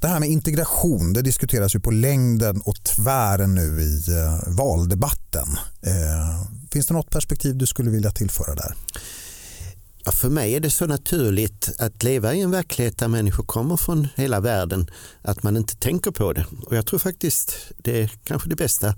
Det 0.00 0.08
här 0.08 0.20
med 0.20 0.28
integration 0.28 1.12
det 1.12 1.22
diskuteras 1.22 1.74
ju 1.74 1.80
på 1.80 1.90
längden 1.90 2.60
och 2.64 2.84
tvären 2.84 3.54
nu 3.54 3.80
i 3.82 4.10
eh, 4.10 4.54
valdebatten. 4.54 5.48
Eh, 5.82 6.46
finns 6.72 6.86
det 6.86 6.94
något 6.94 7.10
perspektiv 7.10 7.56
du 7.56 7.66
skulle 7.66 7.90
vilja 7.90 8.10
tillföra 8.10 8.54
där? 8.54 8.74
Ja, 10.06 10.12
för 10.12 10.28
mig 10.28 10.54
är 10.54 10.60
det 10.60 10.70
så 10.70 10.86
naturligt 10.86 11.70
att 11.78 12.02
leva 12.02 12.34
i 12.34 12.40
en 12.40 12.50
verklighet 12.50 12.98
där 12.98 13.08
människor 13.08 13.44
kommer 13.44 13.76
från 13.76 14.08
hela 14.14 14.40
världen 14.40 14.90
att 15.22 15.42
man 15.42 15.56
inte 15.56 15.76
tänker 15.76 16.10
på 16.10 16.32
det. 16.32 16.46
Och 16.66 16.76
jag 16.76 16.86
tror 16.86 16.98
faktiskt 16.98 17.56
det 17.76 18.02
är 18.02 18.10
kanske 18.24 18.48
det 18.48 18.56
bästa. 18.56 18.94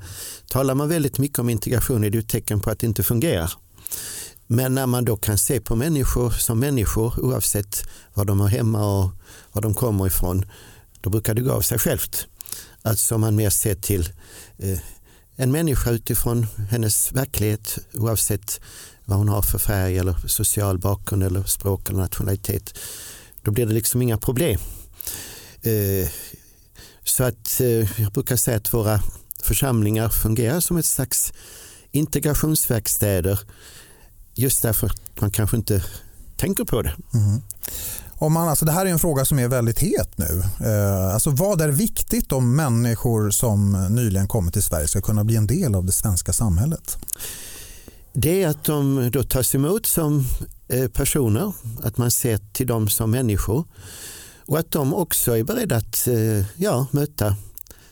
Talar 0.48 0.74
man 0.74 0.88
väldigt 0.88 1.18
mycket 1.18 1.38
om 1.38 1.48
integration 1.48 2.04
är 2.04 2.10
det 2.10 2.18
ett 2.18 2.28
tecken 2.28 2.60
på 2.60 2.70
att 2.70 2.78
det 2.78 2.86
inte 2.86 3.02
fungerar. 3.02 3.52
Men 4.46 4.74
när 4.74 4.86
man 4.86 5.04
då 5.04 5.16
kan 5.16 5.38
se 5.38 5.60
på 5.60 5.76
människor 5.76 6.30
som 6.30 6.60
människor 6.60 7.20
oavsett 7.20 7.82
var 8.14 8.24
de 8.24 8.40
är 8.40 8.46
hemma 8.46 9.02
och 9.02 9.10
var 9.52 9.62
de 9.62 9.74
kommer 9.74 10.06
ifrån, 10.06 10.44
då 11.00 11.10
brukar 11.10 11.34
det 11.34 11.40
gå 11.40 11.52
av 11.52 11.60
sig 11.60 11.78
självt. 11.78 12.26
Alltså 12.82 13.14
om 13.14 13.20
man 13.20 13.36
mer 13.36 13.50
ser 13.50 13.74
till 13.74 14.08
eh, 14.58 14.78
en 15.36 15.52
människa 15.52 15.90
utifrån 15.90 16.46
hennes 16.70 17.12
verklighet 17.12 17.78
oavsett 17.94 18.60
vad 19.06 19.18
hon 19.18 19.28
har 19.28 19.42
för 19.42 19.58
färg 19.58 19.98
eller 19.98 20.16
social 20.26 20.78
bakgrund 20.78 21.22
eller 21.22 21.42
språk 21.42 21.88
eller 21.88 21.98
nationalitet. 21.98 22.78
Då 23.42 23.50
blir 23.50 23.66
det 23.66 23.72
liksom 23.72 24.02
inga 24.02 24.18
problem. 24.18 24.58
Eh, 25.62 26.08
så 27.04 27.24
att 27.24 27.60
eh, 27.60 28.00
jag 28.02 28.12
brukar 28.12 28.36
säga 28.36 28.56
att 28.56 28.74
våra 28.74 29.00
församlingar 29.42 30.08
fungerar 30.08 30.60
som 30.60 30.76
ett 30.76 30.86
slags 30.86 31.32
integrationsverkstäder 31.90 33.40
just 34.34 34.62
därför 34.62 34.86
att 34.86 35.20
man 35.20 35.30
kanske 35.30 35.56
inte 35.56 35.84
tänker 36.36 36.64
på 36.64 36.82
det. 36.82 36.94
Mm-hmm. 37.10 37.28
Mm. 37.28 37.42
Om 38.18 38.32
man, 38.32 38.48
alltså 38.48 38.64
det 38.64 38.72
här 38.72 38.86
är 38.86 38.90
en 38.90 38.98
fråga 38.98 39.24
som 39.24 39.38
är 39.38 39.48
väldigt 39.48 39.78
het 39.78 40.18
nu. 40.18 40.42
Eh, 40.60 41.14
alltså 41.14 41.30
vad 41.30 41.60
är 41.60 41.68
viktigt 41.68 42.32
om 42.32 42.56
människor 42.56 43.30
som 43.30 43.86
nyligen 43.90 44.28
kommit 44.28 44.52
till 44.52 44.62
Sverige 44.62 44.88
ska 44.88 45.00
kunna 45.00 45.24
bli 45.24 45.36
en 45.36 45.46
del 45.46 45.74
av 45.74 45.84
det 45.84 45.92
svenska 45.92 46.32
samhället? 46.32 46.98
Det 48.18 48.42
är 48.42 48.48
att 48.48 48.64
de 48.64 49.10
då 49.10 49.22
tas 49.22 49.54
emot 49.54 49.86
som 49.86 50.24
eh, 50.68 50.88
personer, 50.88 51.52
att 51.82 51.98
man 51.98 52.10
ser 52.10 52.38
till 52.52 52.66
dem 52.66 52.88
som 52.88 53.10
människor 53.10 53.64
och 54.46 54.58
att 54.58 54.70
de 54.70 54.94
också 54.94 55.36
är 55.38 55.44
beredda 55.44 55.76
att 55.76 56.06
eh, 56.06 56.44
ja, 56.56 56.86
möta 56.90 57.36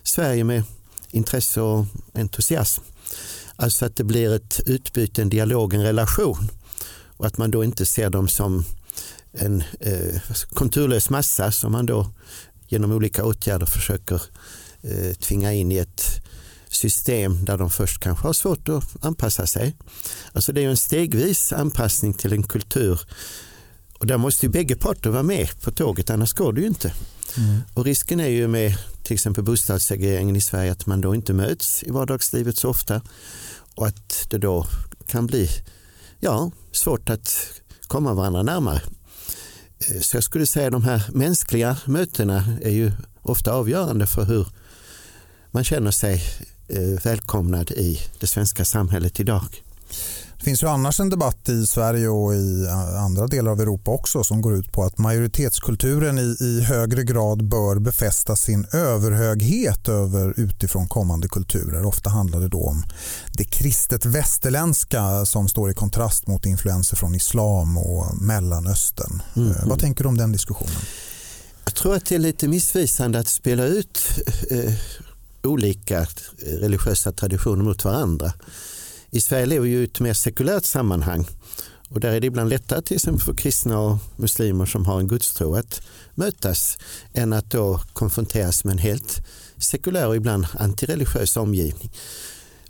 Sverige 0.03 0.45
med 0.45 0.63
intresse 1.11 1.61
och 1.61 1.87
entusiasm. 2.15 2.83
Alltså 3.57 3.87
att 3.87 3.97
det 3.97 4.05
blir 4.05 4.35
ett 4.35 4.61
utbyte, 4.67 5.23
en 5.23 5.29
dialog, 5.29 5.75
en 5.75 5.83
relation 5.83 6.49
och 7.17 7.27
att 7.27 7.39
man 7.39 7.51
då 7.51 7.65
inte 7.65 7.87
ser 7.87 8.11
dem 8.11 8.29
som 8.29 8.65
en 9.33 9.63
eh, 9.81 10.21
konturlös 10.55 11.11
massa 11.11 11.53
som 11.53 11.73
man 11.73 11.87
då 11.87 12.11
genom 12.69 12.93
olika 12.93 13.25
åtgärder 13.25 13.67
försöker 13.67 14.23
eh, 14.83 15.15
tvinga 15.15 15.53
in 15.53 15.73
i 15.73 15.79
ett 15.79 16.25
system 16.75 17.45
där 17.45 17.59
de 17.59 17.71
först 17.71 18.01
kanske 18.01 18.27
har 18.27 18.33
svårt 18.33 18.69
att 18.69 19.05
anpassa 19.05 19.47
sig. 19.47 19.77
Alltså 20.33 20.53
det 20.53 20.65
är 20.65 20.69
en 20.69 20.77
stegvis 20.77 21.53
anpassning 21.53 22.15
till 22.15 22.33
en 22.33 22.43
kultur 22.43 23.01
och 23.99 24.07
där 24.07 24.17
måste 24.17 24.47
ju 24.47 24.51
bägge 24.51 24.77
parter 24.77 25.11
vara 25.11 25.23
med 25.23 25.61
på 25.61 25.71
tåget 25.71 26.11
annars 26.11 26.33
går 26.33 26.53
det 26.53 26.61
ju 26.61 26.67
inte. 26.67 26.93
Mm. 27.37 27.61
Och 27.75 27.85
risken 27.85 28.21
är 28.21 28.29
ju 28.29 28.49
med 28.49 28.79
till 29.03 29.15
exempel 29.15 29.45
bostadssegregeringen 29.45 30.37
i 30.37 30.41
Sverige 30.41 30.73
att 30.73 30.87
man 30.87 31.01
då 31.01 31.15
inte 31.15 31.33
möts 31.33 31.83
i 31.83 31.91
vardagslivet 31.91 32.57
så 32.57 32.69
ofta 32.69 33.01
och 33.75 33.87
att 33.87 34.27
det 34.31 34.39
då 34.39 34.67
kan 35.07 35.27
bli 35.27 35.49
ja, 36.21 36.51
svårt 36.73 37.11
att 37.11 37.37
komma 37.87 38.15
varandra 38.15 38.43
närmare. 38.43 38.81
Eh, 39.89 40.01
så 40.01 40.17
jag 40.17 40.25
skulle 40.25 40.47
säga 40.47 40.67
att 40.67 40.73
de 40.73 40.85
här 40.85 41.03
mänskliga 41.13 41.77
mötena 41.85 42.45
är 42.63 42.71
ju 42.71 42.93
ofta 43.23 43.53
avgörande 43.53 44.07
för 44.07 44.25
hur 44.25 44.47
man 45.51 45.65
känner 45.65 45.91
sig 45.91 46.23
välkomnad 47.05 47.71
i 47.71 48.01
det 48.21 48.27
svenska 48.27 48.65
samhället 48.65 49.21
idag. 49.21 49.63
Det 50.39 50.51
finns 50.51 50.63
ju 50.63 50.69
annars 50.69 51.01
en 51.01 51.11
debatt 51.11 51.49
i 51.49 51.67
Sverige 51.67 52.09
och 52.09 52.35
i 52.35 52.69
andra 52.99 53.27
delar 53.27 53.51
av 53.51 53.61
Europa 53.61 53.91
också 53.91 54.25
som 54.25 54.41
går 54.43 54.55
ut 54.55 54.73
på 54.73 54.83
att 54.85 54.99
majoritetskulturen 54.99 56.19
i, 56.19 56.37
i 56.41 56.61
högre 56.61 57.05
grad 57.05 57.45
bör 57.45 57.79
befästa 57.79 58.37
sin 58.37 58.67
överhöghet 58.73 59.89
över 59.89 60.35
utifrån 60.37 60.89
kommande 60.89 61.29
kulturer. 61.29 61.85
Ofta 61.85 62.11
handlar 62.11 62.41
det 62.41 62.49
då 62.49 62.67
om 62.67 62.85
det 63.33 63.45
kristet 63.45 64.07
västerländska 64.07 65.27
som 65.27 65.49
står 65.49 65.71
i 65.71 65.75
kontrast 65.75 66.27
mot 66.27 66.47
influenser 66.47 66.97
från 66.97 67.15
islam 67.15 67.79
och 67.79 68.23
Mellanöstern. 68.23 69.23
Mm. 69.37 69.51
Eh, 69.51 69.67
vad 69.67 69.81
tänker 69.81 70.05
du 70.05 70.09
om 70.09 70.17
den 70.17 70.33
diskussionen? 70.33 70.75
Jag 71.65 71.75
tror 71.75 71.95
att 71.95 72.07
det 72.07 72.15
är 72.15 72.19
lite 72.19 72.49
missvisande 72.49 73.19
att 73.19 73.29
spela 73.29 73.65
ut 73.65 73.99
eh, 74.51 74.75
olika 75.47 76.07
religiösa 76.61 77.13
traditioner 77.13 77.65
mot 77.65 77.85
varandra. 77.85 78.33
I 79.11 79.21
Sverige 79.21 79.47
lever 79.47 79.67
vi 79.67 79.73
i 79.73 79.85
ett 79.85 80.01
mer 80.01 80.15
sekulärt 80.15 80.65
sammanhang 80.65 81.27
och 81.89 82.01
där 82.01 82.13
är 82.13 82.21
det 82.21 82.27
ibland 82.27 82.51
lättare 82.51 82.83
till 82.83 82.95
exempel 82.95 83.23
för 83.23 83.35
kristna 83.35 83.79
och 83.79 83.99
muslimer 84.17 84.67
som 84.67 84.87
har 84.87 85.01
en 85.01 85.09
gudstro 85.09 85.55
att 85.55 85.83
mötas 86.15 86.79
än 87.13 87.33
att 87.33 87.51
då 87.51 87.81
konfronteras 87.93 88.65
med 88.65 88.73
en 88.73 88.79
helt 88.79 89.27
sekulär 89.59 90.07
och 90.09 90.17
ibland 90.17 90.47
antireligiös 90.59 91.37
omgivning. 91.37 91.93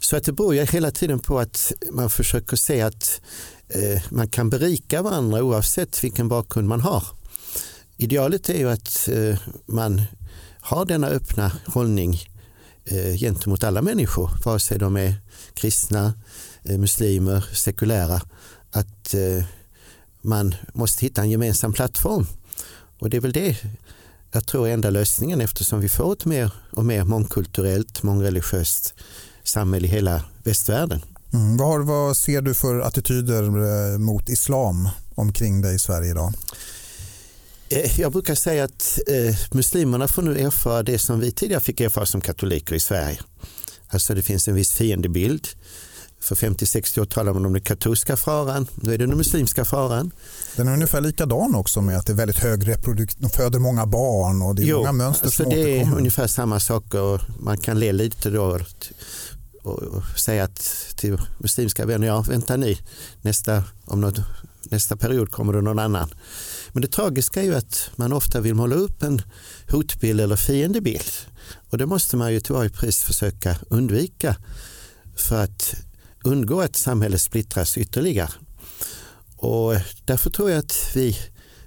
Så 0.00 0.16
att 0.16 0.24
det 0.24 0.32
beror 0.32 0.54
ju 0.54 0.64
hela 0.64 0.90
tiden 0.90 1.18
på 1.18 1.38
att 1.38 1.72
man 1.92 2.10
försöker 2.10 2.56
se 2.56 2.82
att 2.82 3.20
eh, 3.68 4.02
man 4.10 4.28
kan 4.28 4.50
berika 4.50 5.02
varandra 5.02 5.42
oavsett 5.42 6.04
vilken 6.04 6.28
bakgrund 6.28 6.68
man 6.68 6.80
har. 6.80 7.04
Idealet 7.96 8.48
är 8.48 8.58
ju 8.58 8.70
att 8.70 9.08
eh, 9.08 9.38
man 9.66 10.02
har 10.60 10.84
denna 10.84 11.06
öppna 11.06 11.52
hållning 11.66 12.20
Eh, 12.86 13.16
gentemot 13.16 13.64
alla 13.64 13.82
människor, 13.82 14.30
vare 14.44 14.60
sig 14.60 14.78
de 14.78 14.96
är 14.96 15.14
kristna, 15.54 16.14
eh, 16.62 16.78
muslimer, 16.78 17.44
sekulära, 17.52 18.20
att 18.70 19.14
eh, 19.14 19.44
man 20.22 20.54
måste 20.72 21.04
hitta 21.04 21.22
en 21.22 21.30
gemensam 21.30 21.72
plattform. 21.72 22.26
Och 22.98 23.10
det 23.10 23.16
är 23.16 23.20
väl 23.20 23.32
det 23.32 23.56
jag 24.34 24.46
tror 24.46 24.68
är 24.68 24.72
enda 24.72 24.90
lösningen 24.90 25.40
eftersom 25.40 25.80
vi 25.80 25.88
får 25.88 26.12
ett 26.12 26.24
mer 26.24 26.50
och 26.72 26.84
mer 26.84 27.04
mångkulturellt, 27.04 28.02
mångreligiöst 28.02 28.94
samhälle 29.44 29.86
i 29.86 29.90
hela 29.90 30.24
västvärlden. 30.44 31.02
Mm. 31.32 31.56
Vad, 31.56 31.68
har, 31.68 31.80
vad 31.80 32.16
ser 32.16 32.42
du 32.42 32.54
för 32.54 32.80
attityder 32.80 33.42
eh, 33.42 33.98
mot 33.98 34.28
islam 34.28 34.88
omkring 35.14 35.62
dig 35.62 35.74
i 35.74 35.78
Sverige 35.78 36.10
idag? 36.10 36.34
Eh, 37.74 38.00
jag 38.00 38.12
brukar 38.12 38.34
säga 38.34 38.64
att 38.64 38.98
eh, 39.06 39.36
muslimerna 39.50 40.08
får 40.08 40.22
nu 40.22 40.38
erfara 40.38 40.82
det 40.82 40.98
som 40.98 41.20
vi 41.20 41.32
tidigare 41.32 41.60
fick 41.60 41.80
erfara 41.80 42.06
som 42.06 42.20
katoliker 42.20 42.74
i 42.74 42.80
Sverige. 42.80 43.20
Alltså 43.88 44.14
det 44.14 44.22
finns 44.22 44.48
en 44.48 44.54
viss 44.54 44.72
fiendebild. 44.72 45.48
För 46.20 46.34
50-60 46.34 47.00
år 47.00 47.04
talade 47.04 47.34
man 47.34 47.46
om 47.46 47.52
den 47.52 47.62
katolska 47.62 48.16
faran, 48.16 48.66
nu 48.74 48.94
är 48.94 48.98
det 48.98 49.06
den 49.06 49.16
muslimska 49.16 49.64
faran. 49.64 50.10
Den 50.56 50.68
är 50.68 50.72
ungefär 50.72 51.00
likadan 51.00 51.54
också 51.54 51.80
med 51.80 51.98
att 51.98 52.06
det 52.06 52.12
är 52.12 52.16
väldigt 52.16 52.38
hög 52.38 52.68
reproduktion, 52.68 53.22
de 53.22 53.30
föder 53.30 53.58
många 53.58 53.86
barn 53.86 54.42
och 54.42 54.54
det 54.54 54.62
är 54.62 54.66
jo, 54.66 54.78
många 54.78 54.92
mönster 54.92 55.24
alltså 55.24 55.42
som 55.42 55.52
Det 55.52 55.80
är 55.80 55.94
ungefär 55.96 56.26
samma 56.26 56.60
sak 56.60 56.94
och 56.94 57.20
man 57.40 57.58
kan 57.58 57.78
le 57.78 57.92
lite 57.92 58.30
då 58.30 58.58
och 59.62 60.18
säga 60.18 60.44
att 60.44 60.94
till 60.96 61.18
muslimska 61.38 61.86
vänner, 61.86 62.06
ja 62.06 62.24
vänta 62.28 62.56
ni, 62.56 62.78
nästa, 63.22 63.64
om 63.84 64.00
något, 64.00 64.18
nästa 64.62 64.96
period 64.96 65.30
kommer 65.30 65.52
det 65.52 65.60
någon 65.60 65.78
annan. 65.78 66.14
Men 66.74 66.82
det 66.82 66.88
tragiska 66.88 67.40
är 67.40 67.44
ju 67.44 67.54
att 67.54 67.90
man 67.96 68.12
ofta 68.12 68.40
vill 68.40 68.54
måla 68.54 68.74
upp 68.74 69.02
en 69.02 69.22
hotbild 69.70 70.20
eller 70.20 70.36
fiendebild. 70.36 71.12
Och 71.70 71.78
det 71.78 71.86
måste 71.86 72.16
man 72.16 72.32
ju 72.32 72.40
till 72.40 72.54
varje 72.54 72.70
pris 72.70 73.02
försöka 73.02 73.56
undvika 73.68 74.36
för 75.16 75.44
att 75.44 75.74
undgå 76.24 76.60
att 76.60 76.76
samhället 76.76 77.20
splittras 77.20 77.78
ytterligare. 77.78 78.30
Och 79.36 79.74
därför 80.04 80.30
tror 80.30 80.50
jag 80.50 80.58
att 80.58 80.90
vi 80.94 81.18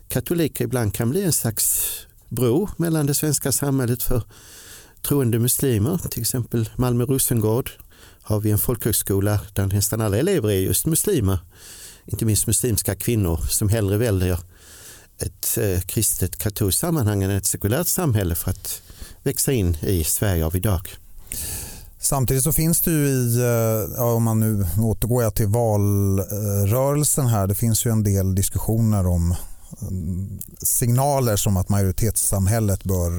katoliker 0.07 0.65
ibland 0.65 0.93
kan 0.93 1.09
bli 1.09 1.23
en 1.23 1.33
slags 1.33 1.85
bro 2.29 2.69
mellan 2.77 3.05
det 3.05 3.13
svenska 3.13 3.51
samhället 3.51 4.03
för 4.03 4.23
troende 5.01 5.39
muslimer, 5.39 5.97
till 6.11 6.21
exempel 6.21 6.69
Malmö 6.75 7.05
Rosengård 7.05 7.71
har 8.21 8.39
vi 8.39 8.51
en 8.51 8.59
folkhögskola 8.59 9.39
där 9.53 9.67
nästan 9.67 10.01
alla 10.01 10.17
elever 10.17 10.49
är 10.49 10.59
just 10.59 10.85
muslimer. 10.85 11.39
Inte 12.05 12.25
minst 12.25 12.47
muslimska 12.47 12.95
kvinnor 12.95 13.37
som 13.49 13.69
hellre 13.69 13.97
väljer 13.97 14.39
ett 15.19 15.57
eh, 15.57 15.81
kristet 15.81 16.37
katolskt 16.37 16.79
sammanhang 16.79 17.23
än 17.23 17.31
ett 17.31 17.45
sekulärt 17.45 17.87
samhälle 17.87 18.35
för 18.35 18.51
att 18.51 18.81
växa 19.23 19.51
in 19.51 19.77
i 19.81 20.03
Sverige 20.03 20.45
av 20.45 20.55
idag. 20.55 20.81
Samtidigt 21.99 22.43
så 22.43 22.51
finns 22.51 22.81
det 22.81 22.91
ju 22.91 23.07
i, 23.07 23.37
eh, 23.37 23.95
ja, 23.97 24.13
om 24.13 24.23
man 24.23 24.39
nu 24.39 24.65
återgår 24.79 25.23
jag 25.23 25.35
till 25.35 25.47
valrörelsen 25.47 27.27
här, 27.27 27.47
det 27.47 27.55
finns 27.55 27.85
ju 27.85 27.91
en 27.91 28.03
del 28.03 28.35
diskussioner 28.35 29.07
om 29.07 29.35
signaler 30.61 31.35
som 31.35 31.57
att 31.57 31.69
majoritetssamhället 31.69 32.83
bör 32.83 33.11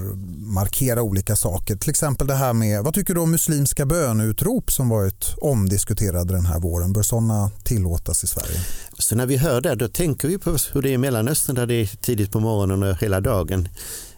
markera 0.54 1.02
olika 1.02 1.36
saker. 1.36 1.76
Till 1.76 1.90
exempel 1.90 2.26
det 2.26 2.34
här 2.34 2.52
med, 2.52 2.84
vad 2.84 2.94
tycker 2.94 3.14
du 3.14 3.20
om 3.20 3.30
muslimska 3.30 3.86
böneutrop 3.86 4.72
som 4.72 4.88
varit 4.88 5.34
omdiskuterade 5.40 6.32
den 6.32 6.46
här 6.46 6.60
våren? 6.60 6.92
Bör 6.92 7.02
sådana 7.02 7.50
tillåtas 7.64 8.24
i 8.24 8.26
Sverige? 8.26 8.60
Så 8.98 9.16
när 9.16 9.26
vi 9.26 9.36
hör 9.36 9.60
det, 9.60 9.74
då 9.74 9.88
tänker 9.88 10.28
vi 10.28 10.38
på 10.38 10.56
hur 10.72 10.82
det 10.82 10.90
är 10.90 10.92
i 10.92 10.98
Mellanöstern 10.98 11.56
där 11.56 11.66
det 11.66 11.74
är 11.74 11.86
tidigt 11.86 12.32
på 12.32 12.40
morgonen 12.40 12.82
och 12.82 12.96
hela 12.96 13.20
dagen. 13.20 13.68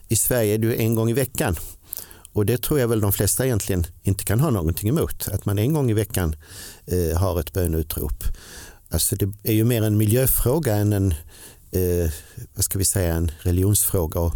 I 0.09 0.17
Sverige 0.17 0.55
är 0.55 0.59
det 0.59 0.75
en 0.75 0.95
gång 0.95 1.11
i 1.11 1.13
veckan. 1.13 1.57
Och 2.33 2.47
det 2.47 2.63
tror 2.63 2.81
jag 2.81 2.89
väl 2.89 3.01
de 3.01 3.13
flesta 3.13 3.47
egentligen 3.47 3.87
inte 4.03 4.25
kan 4.25 4.41
ha 4.41 4.51
någonting 4.51 4.89
emot. 4.89 5.29
Att 5.29 5.45
man 5.45 5.59
en 5.59 5.73
gång 5.73 5.91
i 5.91 5.95
veckan 5.95 6.37
eh, 6.87 7.19
har 7.19 7.41
ett 7.41 7.53
böneutrop. 7.53 8.25
Alltså 8.91 9.17
det 9.17 9.33
är 9.43 9.53
ju 9.53 9.65
mer 9.65 9.83
en 9.83 9.97
miljöfråga 9.97 10.77
än 10.77 10.93
en 10.93 11.15
eh, 11.71 12.11
vad 12.55 12.65
ska 12.65 12.79
vi 12.79 12.85
säga, 12.85 13.15
en 13.15 13.31
religionsfråga. 13.41 14.21
Och 14.21 14.35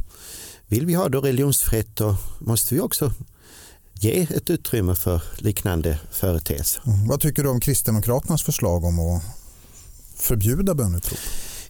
vill 0.67 0.87
vi 0.87 0.95
ha 0.95 1.09
då 1.09 1.21
religionsfrihet 1.21 1.97
då 1.97 2.17
måste 2.39 2.75
vi 2.75 2.81
också 2.81 3.13
ge 3.95 4.27
ett 4.31 4.51
utrymme 4.51 4.95
för 4.95 5.23
liknande 5.39 5.99
företeelser. 6.11 6.83
Mm. 6.87 7.09
Vad 7.09 7.21
tycker 7.21 7.43
du 7.43 7.49
om 7.49 7.61
Kristdemokraternas 7.61 8.43
förslag 8.43 8.85
om 8.85 8.99
att 8.99 9.23
förbjuda 10.17 10.75
bönutrop? 10.75 11.19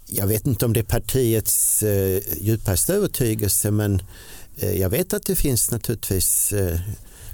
Jag 0.07 0.27
vet 0.27 0.47
inte 0.47 0.65
om 0.65 0.73
det 0.73 0.81
är 0.81 0.85
partiets 0.85 1.83
eh, 1.83 2.23
djupaste 2.41 2.95
övertygelse 2.95 3.71
men 3.71 4.03
eh, 4.57 4.81
jag 4.81 4.91
vet 4.91 5.13
att 5.13 5.27
det 5.27 5.37
finns 5.37 5.71
naturligtvis 5.71 6.53
eh, 6.53 6.81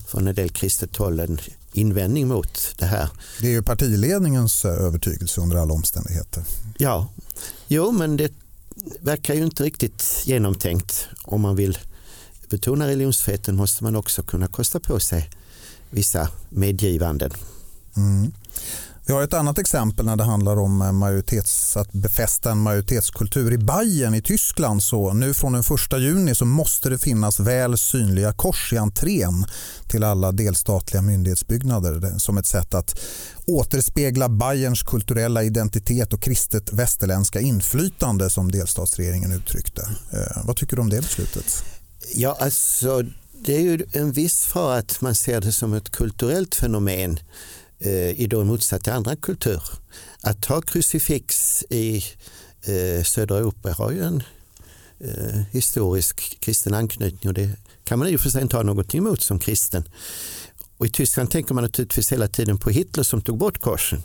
från 0.07 0.29
en 0.29 0.35
del 0.35 0.51
kristet 0.51 0.97
håll 0.97 1.21
en 1.21 1.41
invändning 1.73 2.29
mot 2.29 2.75
det 2.79 2.87
här. 2.87 3.09
Det 3.41 3.47
är 3.47 3.51
ju 3.51 3.63
partiledningens 3.63 4.65
eh, 4.65 4.71
övertygelse 4.71 5.41
under 5.41 5.57
alla 5.57 5.75
omständigheter. 5.75 6.45
Ja, 6.79 7.09
jo 7.69 7.93
men 7.93 8.17
det 8.17 8.33
verkar 9.01 9.35
ju 9.35 9.45
inte 9.45 9.63
riktigt 9.63 10.23
genomtänkt. 10.25 11.09
Om 11.23 11.41
man 11.41 11.57
vill 11.57 11.79
betona 12.49 12.89
religionsfriheten 12.89 13.57
måste 13.57 13.85
man 13.85 13.97
också 13.97 14.23
kunna 14.23 14.47
kosta 14.47 14.81
på 14.81 15.01
sig 15.01 15.31
vissa 15.91 16.29
medgivanden. 16.49 17.31
Mm. 17.97 18.33
Vi 19.11 19.15
har 19.15 19.23
ett 19.23 19.35
annat 19.35 19.59
exempel 19.59 20.07
när 20.07 20.17
det 20.17 20.25
handlar 20.25 20.59
om 20.59 20.83
eh, 20.83 20.93
majoritets, 20.93 21.77
att 21.77 21.93
befästa 21.93 22.51
en 22.51 22.59
majoritetskultur. 22.59 23.53
I 23.53 23.59
Bayern 23.59 24.15
i 24.15 24.23
Tyskland 24.23 24.83
så 24.83 25.13
nu 25.13 25.35
från 25.35 25.53
den 25.53 25.61
1 25.61 26.01
juni 26.01 26.35
så 26.35 26.45
måste 26.45 26.89
det 26.89 26.99
finnas 26.99 27.41
väl 27.41 27.79
synliga 27.79 28.33
kors 28.33 28.73
i 28.73 28.77
entrén 28.77 29.47
till 29.89 30.05
alla 30.05 30.33
delstatliga 30.33 31.03
myndighetsbyggnader 31.03 32.19
som 32.19 32.39
ett 32.39 32.47
sätt 32.47 32.75
att 32.75 33.01
återspegla 33.47 34.29
Bayerns 34.29 34.83
kulturella 34.83 35.43
identitet 35.43 36.13
och 36.13 36.23
kristet 36.23 36.73
västerländska 36.73 37.41
inflytande 37.41 38.31
som 38.31 38.51
delstatsregeringen 38.51 39.33
uttryckte. 39.33 39.83
Eh, 40.13 40.45
vad 40.45 40.57
tycker 40.57 40.77
du 40.77 40.83
om 40.83 40.91
det 40.91 41.01
beslutet? 41.01 41.65
Ja, 42.15 42.37
alltså 42.41 43.03
det 43.45 43.57
är 43.57 43.61
ju 43.61 43.87
en 43.93 44.13
viss 44.13 44.45
fara 44.45 44.77
att 44.77 45.01
man 45.01 45.15
ser 45.15 45.41
det 45.41 45.53
som 45.53 45.75
ett 45.75 45.91
kulturellt 45.91 46.55
fenomen 46.55 47.19
Eh, 47.83 48.21
i 48.21 48.27
då 48.27 48.45
motsats 48.45 48.85
till 48.85 48.93
andra 48.93 49.17
kulturer. 49.17 49.63
Att 50.21 50.45
ha 50.45 50.61
krucifix 50.61 51.63
i 51.71 52.05
eh, 52.63 53.05
södra 53.05 53.39
Europa 53.39 53.73
har 53.73 53.91
ju 53.91 54.03
en 54.05 54.23
eh, 55.01 55.41
historisk 55.51 56.41
kristen 56.41 56.75
anknytning 56.75 57.29
och 57.29 57.35
det 57.35 57.51
kan 57.85 57.99
man 57.99 58.09
i 58.09 58.17
och 58.17 58.21
för 58.21 58.31
sig 58.31 58.43
inte 58.43 58.57
ha 58.57 58.63
något 58.63 58.95
emot 58.95 59.23
som 59.23 59.39
kristen. 59.39 59.89
Och 60.77 60.87
I 60.87 60.91
Tyskland 60.91 61.31
tänker 61.31 61.55
man 61.55 61.65
naturligtvis 61.65 62.13
hela 62.13 62.29
tiden 62.29 62.59
på 62.59 62.71
Hitler 62.71 63.03
som 63.03 63.23
tog 63.23 63.39
bort 63.39 63.61
korsen. 63.61 64.03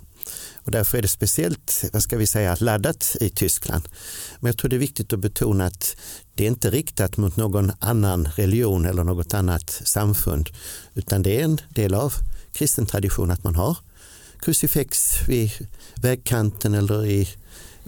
Och 0.54 0.72
därför 0.72 0.98
är 0.98 1.02
det 1.02 1.08
speciellt 1.08 1.86
vad 1.94 2.04
ska 2.04 2.18
vi 2.18 2.28
säga, 2.28 2.58
laddat 2.60 3.16
i 3.22 3.30
Tyskland. 3.30 3.88
Men 4.40 4.50
jag 4.50 4.58
tror 4.58 4.70
det 4.70 4.76
är 4.76 4.80
viktigt 4.80 5.14
att 5.14 5.20
betona 5.20 5.66
att 5.66 5.98
det 6.36 6.44
är 6.44 6.48
inte 6.48 6.70
riktat 6.70 7.18
mot 7.18 7.38
någon 7.38 7.72
annan 7.80 8.28
religion 8.36 8.86
eller 8.86 9.04
något 9.04 9.34
annat 9.34 9.70
samfund 9.70 10.50
utan 10.94 11.24
det 11.24 11.40
är 11.40 11.44
en 11.44 11.62
del 11.70 11.94
av 11.94 12.14
kristen 12.56 12.86
tradition 12.86 13.32
att 13.32 13.44
man 13.44 13.56
har 13.56 13.78
krucifix 14.40 15.16
vid 15.28 15.52
vägkanten 15.96 16.74
eller 16.74 17.06
i 17.06 17.30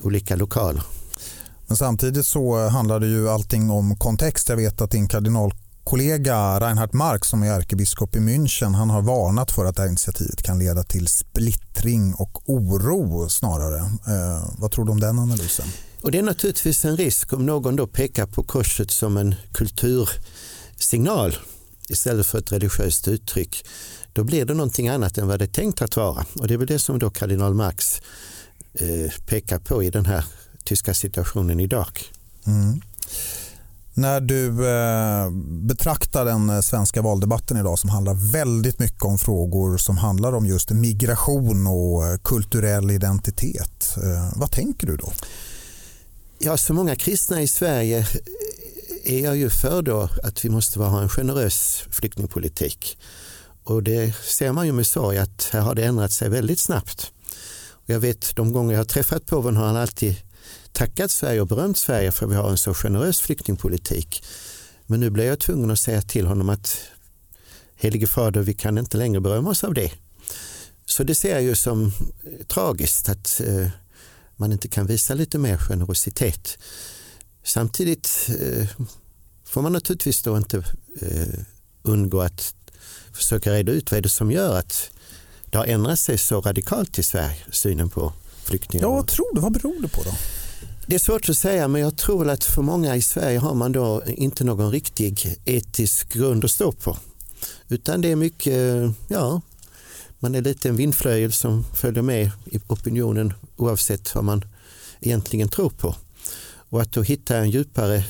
olika 0.03 0.35
lokaler. 0.35 0.83
Men 1.67 1.77
samtidigt 1.77 2.25
så 2.25 2.67
handlar 2.67 2.99
det 2.99 3.07
ju 3.07 3.29
allting 3.29 3.69
om 3.69 3.95
kontext. 3.95 4.49
Jag 4.49 4.55
vet 4.55 4.81
att 4.81 4.91
din 4.91 5.07
kardinalkollega 5.07 6.59
Reinhard 6.59 6.93
Marx 6.93 7.27
som 7.27 7.43
är 7.43 7.51
ärkebiskop 7.51 8.15
i 8.15 8.19
München 8.19 8.73
han 8.73 8.89
har 8.89 9.01
varnat 9.01 9.51
för 9.51 9.65
att 9.65 9.75
det 9.75 9.81
här 9.81 9.89
initiativet 9.89 10.43
kan 10.43 10.59
leda 10.59 10.83
till 10.83 11.07
splittring 11.07 12.13
och 12.13 12.49
oro 12.49 13.29
snarare. 13.29 13.77
Eh, 14.07 14.49
vad 14.57 14.71
tror 14.71 14.85
du 14.85 14.91
om 14.91 14.99
den 14.99 15.19
analysen? 15.19 15.65
Och 16.01 16.11
Det 16.11 16.17
är 16.17 16.23
naturligtvis 16.23 16.85
en 16.85 16.97
risk 16.97 17.33
om 17.33 17.45
någon 17.45 17.75
då 17.75 17.87
pekar 17.87 18.25
på 18.25 18.43
korset 18.43 18.91
som 18.91 19.17
en 19.17 19.35
kultursignal 19.51 21.37
istället 21.89 22.27
för 22.27 22.37
ett 22.37 22.51
religiöst 22.51 23.07
uttryck 23.07 23.65
då 24.17 24.23
blir 24.23 24.45
det 24.45 24.53
någonting 24.53 24.87
annat 24.87 25.17
än 25.17 25.27
vad 25.27 25.39
det 25.39 25.45
är 25.45 25.47
tänkt 25.47 25.81
att 25.81 25.97
vara. 25.97 26.25
Och 26.39 26.47
det 26.47 26.53
är 26.53 26.57
väl 26.57 26.67
det 26.67 26.79
som 26.79 26.99
då 26.99 27.09
kardinal 27.09 27.53
Marx 27.53 28.01
eh, 28.73 29.11
pekar 29.25 29.59
på 29.59 29.83
i 29.83 29.89
den 29.89 30.05
här 30.05 30.25
tyska 30.63 30.93
situationen 30.93 31.59
idag. 31.59 32.01
Mm. 32.45 32.81
När 33.93 34.21
du 34.21 34.67
eh, 34.67 35.29
betraktar 35.67 36.25
den 36.25 36.49
eh, 36.49 36.59
svenska 36.59 37.01
valdebatten 37.01 37.57
idag 37.57 37.79
som 37.79 37.89
handlar 37.89 38.13
väldigt 38.31 38.79
mycket 38.79 39.03
om 39.03 39.17
frågor 39.17 39.77
som 39.77 39.97
handlar 39.97 40.33
om 40.33 40.45
just 40.45 40.71
migration 40.71 41.67
och 41.67 42.05
eh, 42.05 42.17
kulturell 42.17 42.91
identitet. 42.91 43.97
Eh, 43.97 44.39
vad 44.39 44.51
tänker 44.51 44.87
du 44.87 44.97
då? 44.97 45.11
Ja, 46.39 46.57
så 46.57 46.73
många 46.73 46.95
kristna 46.95 47.41
i 47.41 47.47
Sverige 47.47 48.07
är 49.03 49.19
jag 49.19 49.37
ju 49.37 49.49
för 49.49 49.81
då 49.81 50.09
att 50.23 50.45
vi 50.45 50.49
måste 50.49 50.79
ha 50.79 51.01
en 51.01 51.09
generös 51.09 51.83
flyktingpolitik. 51.91 52.97
Och 53.67 53.83
det 53.83 54.15
ser 54.23 54.51
man 54.51 54.65
ju 54.65 54.71
med 54.71 54.87
sorg 54.87 55.17
att 55.17 55.49
här 55.51 55.61
har 55.61 55.75
det 55.75 55.83
ändrat 55.83 56.11
sig 56.11 56.29
väldigt 56.29 56.59
snabbt. 56.59 57.11
Och 57.69 57.89
jag 57.89 57.99
vet 57.99 58.35
de 58.35 58.51
gånger 58.51 58.73
jag 58.73 58.79
har 58.79 58.85
träffat 58.85 59.25
påven 59.25 59.55
har 59.55 59.65
han 59.65 59.75
alltid 59.75 60.15
tackat 60.71 61.11
Sverige 61.11 61.41
och 61.41 61.47
berömt 61.47 61.77
Sverige 61.77 62.11
för 62.11 62.25
att 62.25 62.31
vi 62.31 62.35
har 62.35 62.49
en 62.49 62.57
så 62.57 62.73
generös 62.73 63.19
flyktingpolitik. 63.19 64.23
Men 64.85 64.99
nu 64.99 65.09
blev 65.09 65.25
jag 65.25 65.39
tvungen 65.39 65.71
att 65.71 65.79
säga 65.79 66.01
till 66.01 66.27
honom 66.27 66.49
att 66.49 66.77
Helige 67.75 68.07
Fader, 68.07 68.41
vi 68.41 68.53
kan 68.53 68.77
inte 68.77 68.97
längre 68.97 69.21
berömma 69.21 69.49
oss 69.49 69.63
av 69.63 69.73
det. 69.73 69.91
Så 70.85 71.03
det 71.03 71.15
ser 71.15 71.33
jag 71.33 71.43
ju 71.43 71.55
som 71.55 71.85
eh, 71.85 72.45
tragiskt 72.47 73.09
att 73.09 73.41
eh, 73.45 73.67
man 74.35 74.51
inte 74.51 74.67
kan 74.67 74.85
visa 74.85 75.13
lite 75.13 75.37
mer 75.37 75.57
generositet. 75.57 76.57
Samtidigt 77.43 78.29
eh, 78.41 78.67
får 79.45 79.61
man 79.61 79.73
naturligtvis 79.73 80.21
då 80.21 80.37
inte 80.37 80.57
eh, 81.01 81.39
undgå 81.81 82.21
att 82.21 82.53
försöka 83.13 83.51
reda 83.51 83.71
ut 83.71 83.91
vad 83.91 83.97
är 83.97 84.01
det 84.01 84.09
som 84.09 84.31
gör 84.31 84.57
att 84.59 84.91
det 85.49 85.57
har 85.57 85.65
ändrat 85.65 85.99
sig 85.99 86.17
så 86.17 86.41
radikalt 86.41 86.99
i 86.99 87.03
Sverige, 87.03 87.37
synen 87.51 87.89
på 87.89 88.13
flyktingar. 88.43 88.83
Ja, 88.85 88.91
vad 88.91 89.07
tror 89.07 89.35
du? 89.35 89.41
Vad 89.41 89.53
beror 89.53 89.81
det 89.81 89.87
på 89.87 90.03
då? 90.03 90.11
Det 90.87 90.95
är 90.95 90.99
svårt 90.99 91.29
att 91.29 91.37
säga 91.37 91.67
men 91.67 91.81
jag 91.81 91.97
tror 91.97 92.29
att 92.29 92.43
för 92.43 92.61
många 92.61 92.95
i 92.95 93.01
Sverige 93.01 93.39
har 93.39 93.53
man 93.53 93.71
då 93.71 94.03
inte 94.07 94.43
någon 94.43 94.71
riktig 94.71 95.35
etisk 95.45 96.13
grund 96.13 96.45
att 96.45 96.51
stå 96.51 96.71
på. 96.71 96.97
Utan 97.67 98.01
det 98.01 98.11
är 98.11 98.15
mycket, 98.15 98.91
ja, 99.07 99.41
man 100.19 100.35
är 100.35 100.41
lite 100.41 100.69
en 100.69 100.75
vindflöjel 100.75 101.31
som 101.31 101.63
följer 101.63 102.03
med 102.03 102.31
i 102.45 102.59
opinionen 102.67 103.33
oavsett 103.55 104.15
vad 104.15 104.23
man 104.23 104.45
egentligen 105.01 105.49
tror 105.49 105.69
på. 105.69 105.95
Och 106.69 106.81
att 106.81 106.91
då 106.93 107.01
hitta 107.01 107.37
en 107.37 107.49
djupare 107.49 108.03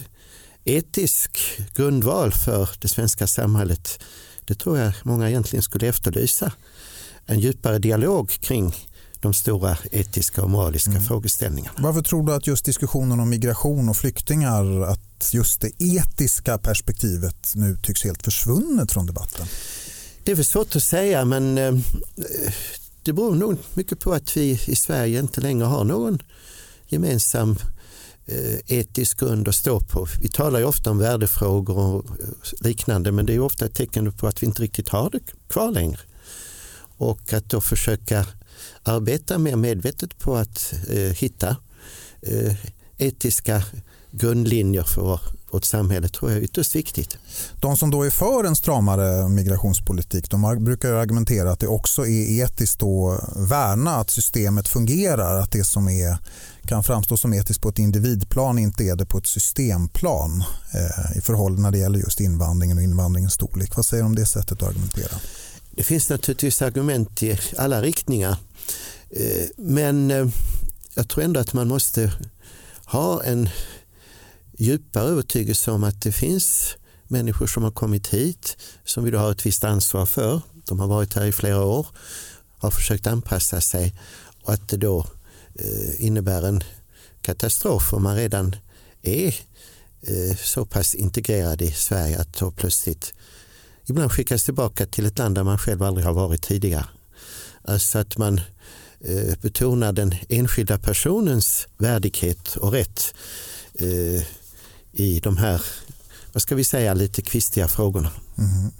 etisk 0.64 1.40
grundval 1.76 2.32
för 2.32 2.70
det 2.80 2.88
svenska 2.88 3.28
samhället, 3.28 4.04
det 4.48 4.56
tror 4.56 4.78
jag 4.78 4.94
många 5.04 5.30
egentligen 5.30 5.64
skulle 5.64 5.88
efterlysa. 5.88 6.52
En 7.26 7.40
djupare 7.40 7.80
dialog 7.80 8.30
kring 8.30 8.76
de 9.20 9.34
stora 9.34 9.78
etiska 9.92 10.44
och 10.44 10.50
moraliska 10.50 10.92
mm. 10.92 11.04
frågeställningarna. 11.04 11.76
Varför 11.78 12.02
tror 12.02 12.26
du 12.26 12.34
att 12.34 12.48
just 12.48 12.66
diskussionen 12.66 13.20
om 13.20 13.30
migration 13.30 13.90
och 13.90 13.98
flyktingar, 13.98 14.82
att 14.82 15.30
just 15.34 15.62
det 15.62 15.72
etiska 15.78 16.58
perspektivet 16.58 17.54
nu 17.56 17.78
tycks 17.84 18.04
helt 18.04 18.24
försvunnet 18.24 18.92
från 18.92 19.06
debatten? 19.06 19.48
Det 20.24 20.32
är 20.32 20.36
väl 20.36 20.46
svårt 20.46 20.76
att 20.76 20.84
säga 20.84 21.26
men 21.26 21.58
eh, 21.58 21.74
det 23.04 23.14
beror 23.14 23.36
nog 23.36 23.58
mycket 23.74 24.00
på 24.00 24.14
att 24.14 24.38
vi 24.38 24.62
i 24.68 24.76
Sverige 24.76 25.20
inte 25.20 25.42
längre 25.42 25.66
har 25.66 25.84
någon 25.84 26.20
gemensam 26.88 27.58
Eh, 28.30 28.78
etisk 28.78 29.20
grund 29.20 29.48
att 29.48 29.56
stå 29.56 29.80
på. 29.80 30.08
Vi 30.22 30.30
talar 30.30 30.60
ju 30.60 30.66
ofta 30.66 30.92
om 30.92 30.98
värdefrågor 30.98 31.78
och 31.78 32.06
eh, 32.06 32.28
liknande 32.60 33.12
men 33.12 33.26
det 33.26 33.34
är 33.34 33.40
ofta 33.40 33.66
ett 33.66 33.76
tecken 33.76 34.12
på 34.12 34.28
att 34.28 34.44
vi 34.44 34.48
inte 34.48 34.62
riktigt 34.62 34.90
har 34.90 35.10
det 35.10 35.20
kvar 35.48 35.72
längre. 35.72 36.00
Och 36.98 37.34
att 37.34 37.50
då 37.50 37.62
försöka 37.62 38.26
arbeta 38.84 39.38
mer 39.38 39.56
medvetet 39.56 40.20
på 40.20 40.36
att 40.36 40.74
eh, 40.90 41.00
hitta 41.00 41.56
eh, 42.22 42.56
etiska 42.98 43.64
grundlinjer 44.12 44.84
för 44.84 45.20
vårt 45.52 45.66
samhälle 45.66 46.08
tror 46.08 46.32
jag 46.32 46.40
är 46.40 46.44
ytterst 46.44 46.76
viktigt. 46.76 47.18
De 47.62 47.78
som 47.78 47.92
då 47.92 48.04
är 48.04 48.10
för 48.10 48.44
en 48.44 48.56
stramare 48.56 49.30
migrationspolitik 49.30 50.30
de 50.30 50.64
brukar 50.64 50.94
argumentera 50.94 51.52
att 51.52 51.60
det 51.60 51.68
också 51.68 52.06
är 52.06 52.44
etiskt 52.44 52.84
att 52.84 53.50
värna 53.50 53.96
att 53.96 54.10
systemet 54.10 54.68
fungerar, 54.68 55.40
att 55.42 55.52
det 55.52 55.64
som 55.64 55.88
är, 55.88 56.18
kan 56.68 56.84
framstå 56.84 57.18
som 57.18 57.34
etiskt 57.34 57.62
på 57.62 57.70
ett 57.70 57.80
individplan 57.80 58.60
inte 58.60 58.84
är 58.84 58.96
det 58.96 59.06
på 59.06 59.18
ett 59.18 59.28
systemplan 59.28 60.44
eh, 60.74 61.18
i 61.18 61.22
förhållande 61.22 61.62
när 61.62 61.72
det 61.72 61.78
gäller 61.78 62.00
just 62.00 62.20
invandringen 62.20 62.78
och 62.78 62.84
invandringens 62.84 63.34
storlek. 63.34 63.76
Vad 63.76 63.86
säger 63.86 64.04
du 64.04 64.08
om 64.08 64.16
det 64.16 64.26
sättet 64.26 64.52
att 64.52 64.68
argumentera? 64.70 65.18
Det 65.72 65.84
finns 65.84 66.10
naturligtvis 66.10 66.62
argument 66.62 67.24
i 67.24 67.40
alla 67.58 67.82
riktningar. 67.82 68.38
Eh, 69.10 69.46
men 69.58 70.12
eh, 70.12 70.28
jag 70.96 71.08
tror 71.08 71.24
ändå 71.24 71.40
att 71.40 71.54
man 71.54 71.68
måste 71.68 72.12
ha 72.86 73.24
en 73.24 73.50
djupare 74.58 75.04
övertygelse 75.04 75.72
om 75.72 75.84
att 75.84 76.02
det 76.02 76.12
finns 76.12 76.76
människor 77.08 77.48
som 77.48 77.64
har 77.64 77.72
kommit 77.72 78.08
hit 78.08 78.58
som 78.86 79.04
vi 79.04 79.12
då 79.12 79.18
har 79.18 79.32
ett 79.32 79.46
visst 79.46 79.64
ansvar 79.64 80.06
för. 80.06 80.42
De 80.68 80.80
har 80.80 80.88
varit 80.88 81.14
här 81.14 81.26
i 81.26 81.32
flera 81.32 81.64
år, 81.64 81.88
har 82.58 82.72
försökt 82.72 83.08
anpassa 83.08 83.62
sig 83.62 83.96
och 84.44 84.54
att 84.54 84.70
det 84.70 84.78
då 84.78 85.06
Eh, 85.60 86.06
innebär 86.06 86.44
en 86.48 86.64
katastrof 87.22 87.94
om 87.94 88.04
man 88.04 88.16
redan 88.16 88.56
är 89.02 89.36
eh, 90.02 90.36
så 90.38 90.66
pass 90.66 90.96
integrerad 90.96 91.62
i 91.62 91.72
Sverige 91.72 92.20
att 92.20 92.34
då 92.34 92.52
plötsligt 92.52 93.14
ibland 93.86 94.12
skickas 94.12 94.44
tillbaka 94.44 94.86
till 94.86 95.06
ett 95.06 95.18
land 95.18 95.36
där 95.36 95.44
man 95.44 95.58
själv 95.58 95.84
aldrig 95.84 96.06
har 96.06 96.14
varit 96.14 96.42
tidigare. 96.42 96.86
Alltså 97.64 98.00
att 98.00 98.18
man 98.18 98.42
eh, 99.00 99.34
betonar 99.42 99.94
den 99.94 100.16
enskilda 100.30 100.78
personens 100.78 101.68
värdighet 101.78 102.56
och 102.56 102.72
rätt 102.72 103.14
i 104.92 105.20
de 105.20 105.38
här, 105.38 105.62
vad 106.34 106.42
ska 106.42 106.56
vi 106.56 106.64
säga, 106.64 106.94
lite 106.94 107.22
kvistiga 107.22 107.68
frågorna. 107.68 108.12
Mm. 108.38 108.72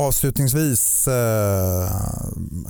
Avslutningsvis, 0.00 1.08
eh, 1.08 1.90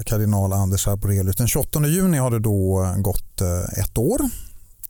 kardinal 0.06 0.52
Anders 0.52 0.86
Arborelius, 0.86 1.36
den 1.36 1.48
28 1.48 1.86
juni 1.86 2.18
har 2.18 2.30
det 2.30 2.38
då 2.38 2.94
gått 2.98 3.40
eh, 3.40 3.84
ett 3.84 3.98
år 3.98 4.20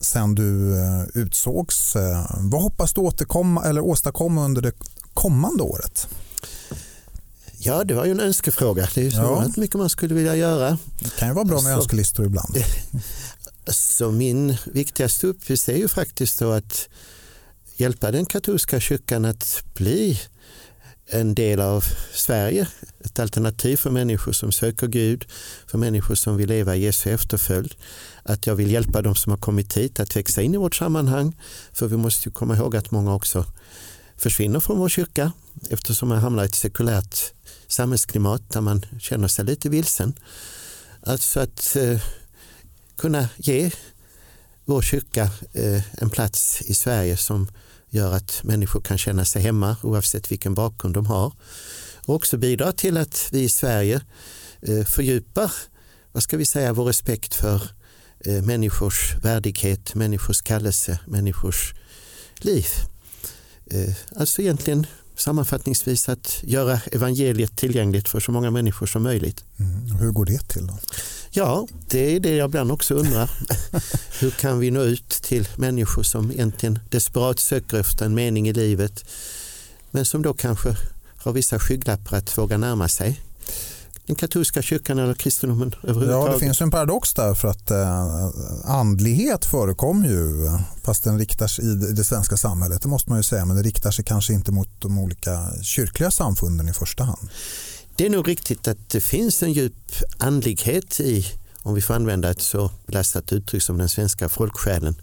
sedan 0.00 0.34
du 0.34 0.78
eh, 0.78 1.02
utsågs. 1.14 1.96
Eh, 1.96 2.26
vad 2.38 2.62
hoppas 2.62 2.92
du 2.92 3.00
återkomma, 3.00 3.64
eller 3.64 3.80
åstadkomma 3.80 4.44
under 4.44 4.62
det 4.62 4.72
kommande 5.14 5.62
året? 5.62 6.08
Ja, 7.58 7.84
det 7.84 7.94
var 7.94 8.04
ju 8.04 8.10
en 8.10 8.20
önskefråga. 8.20 8.88
Det 8.94 9.00
är 9.00 9.04
ju 9.04 9.10
så 9.10 9.16
ja. 9.16 9.52
mycket 9.56 9.76
man 9.76 9.90
skulle 9.90 10.14
vilja 10.14 10.36
göra. 10.36 10.78
Det 11.00 11.16
kan 11.18 11.28
ju 11.28 11.34
vara 11.34 11.44
bra 11.44 11.60
med 11.60 11.72
alltså, 11.72 11.78
önskelistor 11.78 12.26
ibland. 12.26 12.56
Så 13.72 14.10
min 14.10 14.56
viktigaste 14.64 15.26
uppgift 15.26 15.68
är 15.68 15.76
ju 15.76 15.88
faktiskt 15.88 16.42
att 16.42 16.88
hjälpa 17.76 18.10
den 18.10 18.26
katolska 18.26 18.80
kyrkan 18.80 19.24
att 19.24 19.64
bli 19.74 20.20
en 21.12 21.34
del 21.34 21.60
av 21.60 21.84
Sverige, 22.12 22.68
ett 23.04 23.18
alternativ 23.18 23.76
för 23.76 23.90
människor 23.90 24.32
som 24.32 24.52
söker 24.52 24.86
Gud, 24.86 25.24
för 25.66 25.78
människor 25.78 26.14
som 26.14 26.36
vill 26.36 26.48
leva 26.48 26.76
i 26.76 26.84
Jesu 26.84 27.10
efterföljd. 27.10 27.74
Att 28.22 28.46
jag 28.46 28.54
vill 28.54 28.70
hjälpa 28.70 29.02
de 29.02 29.14
som 29.14 29.30
har 29.30 29.38
kommit 29.38 29.76
hit 29.76 30.00
att 30.00 30.16
växa 30.16 30.42
in 30.42 30.54
i 30.54 30.56
vårt 30.56 30.74
sammanhang, 30.74 31.36
för 31.72 31.86
vi 31.86 31.96
måste 31.96 32.28
ju 32.28 32.32
komma 32.32 32.56
ihåg 32.56 32.76
att 32.76 32.90
många 32.90 33.14
också 33.14 33.44
försvinner 34.16 34.60
från 34.60 34.78
vår 34.78 34.88
kyrka 34.88 35.32
eftersom 35.70 36.08
man 36.08 36.18
hamnar 36.18 36.42
i 36.42 36.46
ett 36.46 36.54
sekulärt 36.54 37.18
samhällsklimat 37.68 38.50
där 38.50 38.60
man 38.60 38.86
känner 39.00 39.28
sig 39.28 39.44
lite 39.44 39.68
vilsen. 39.68 40.14
Alltså 41.02 41.40
att 41.40 41.76
eh, 41.76 42.00
kunna 42.96 43.28
ge 43.36 43.70
vår 44.64 44.82
kyrka 44.82 45.30
eh, 45.52 46.02
en 46.02 46.10
plats 46.10 46.62
i 46.62 46.74
Sverige 46.74 47.16
som 47.16 47.48
gör 47.90 48.12
att 48.12 48.40
människor 48.44 48.80
kan 48.80 48.98
känna 48.98 49.24
sig 49.24 49.42
hemma 49.42 49.76
oavsett 49.82 50.32
vilken 50.32 50.54
bakgrund 50.54 50.94
de 50.94 51.06
har. 51.06 51.32
Och 52.06 52.14
också 52.14 52.36
bidra 52.36 52.72
till 52.72 52.96
att 52.96 53.28
vi 53.32 53.40
i 53.40 53.48
Sverige 53.48 54.00
eh, 54.62 54.84
fördjupar 54.84 55.52
vad 56.12 56.22
ska 56.22 56.36
vi 56.36 56.46
säga, 56.46 56.72
vår 56.72 56.84
respekt 56.84 57.34
för 57.34 57.62
eh, 58.24 58.42
människors 58.42 59.14
värdighet, 59.22 59.94
människors 59.94 60.42
kallelse, 60.42 60.98
människors 61.06 61.74
liv. 62.36 62.66
Eh, 63.66 63.94
alltså 64.16 64.42
egentligen 64.42 64.86
sammanfattningsvis 65.20 66.08
att 66.08 66.40
göra 66.42 66.80
evangeliet 66.92 67.56
tillgängligt 67.56 68.08
för 68.08 68.20
så 68.20 68.32
många 68.32 68.50
människor 68.50 68.86
som 68.86 69.02
möjligt. 69.02 69.44
Mm. 69.58 69.96
Hur 70.00 70.10
går 70.10 70.24
det 70.24 70.48
till? 70.48 70.66
då? 70.66 70.78
Ja, 71.30 71.66
det 71.88 72.16
är 72.16 72.20
det 72.20 72.36
jag 72.36 72.48
ibland 72.48 72.72
också 72.72 72.94
undrar. 72.94 73.30
Hur 74.20 74.30
kan 74.30 74.58
vi 74.58 74.70
nå 74.70 74.82
ut 74.82 75.08
till 75.08 75.48
människor 75.56 76.02
som 76.02 76.30
egentligen 76.30 76.78
desperat 76.88 77.38
söker 77.38 77.76
efter 77.80 78.04
en 78.04 78.14
mening 78.14 78.48
i 78.48 78.52
livet 78.52 79.04
men 79.90 80.04
som 80.04 80.22
då 80.22 80.34
kanske 80.34 80.76
har 81.16 81.32
vissa 81.32 81.58
skygglappar 81.58 82.16
att 82.16 82.38
våga 82.38 82.58
närma 82.58 82.88
sig 82.88 83.20
den 84.10 84.16
katolska 84.16 84.62
kyrkan 84.62 84.98
eller 84.98 85.14
kristendomen 85.14 85.74
överhuvudtaget? 85.82 86.26
Ja, 86.26 86.32
det 86.32 86.40
finns 86.40 86.60
en 86.60 86.70
paradox 86.70 87.14
där 87.14 87.34
för 87.34 87.48
att 87.48 87.70
eh, 87.70 88.30
andlighet 88.64 89.44
förekommer 89.44 90.08
ju 90.08 90.50
fast 90.82 91.04
den 91.04 91.18
riktar 91.18 91.46
sig 91.46 91.64
i 91.64 91.74
det 91.74 92.04
svenska 92.04 92.36
samhället, 92.36 92.82
det 92.82 92.88
måste 92.88 93.10
man 93.10 93.18
ju 93.18 93.22
säga, 93.22 93.44
men 93.44 93.56
det 93.56 93.62
riktar 93.62 93.90
sig 93.90 94.04
kanske 94.04 94.32
inte 94.32 94.52
mot 94.52 94.68
de 94.78 94.98
olika 94.98 95.48
kyrkliga 95.62 96.10
samfunden 96.10 96.68
i 96.68 96.72
första 96.72 97.04
hand. 97.04 97.30
Det 97.96 98.06
är 98.06 98.10
nog 98.10 98.28
riktigt 98.28 98.68
att 98.68 98.88
det 98.88 99.00
finns 99.00 99.42
en 99.42 99.52
djup 99.52 99.92
andlighet 100.18 101.00
i, 101.00 101.26
om 101.62 101.74
vi 101.74 101.80
får 101.80 101.94
använda 101.94 102.30
ett 102.30 102.42
så 102.42 102.70
belastat 102.86 103.32
uttryck 103.32 103.62
som 103.62 103.78
den 103.78 103.88
svenska 103.88 104.28
folksjälen. 104.28 104.94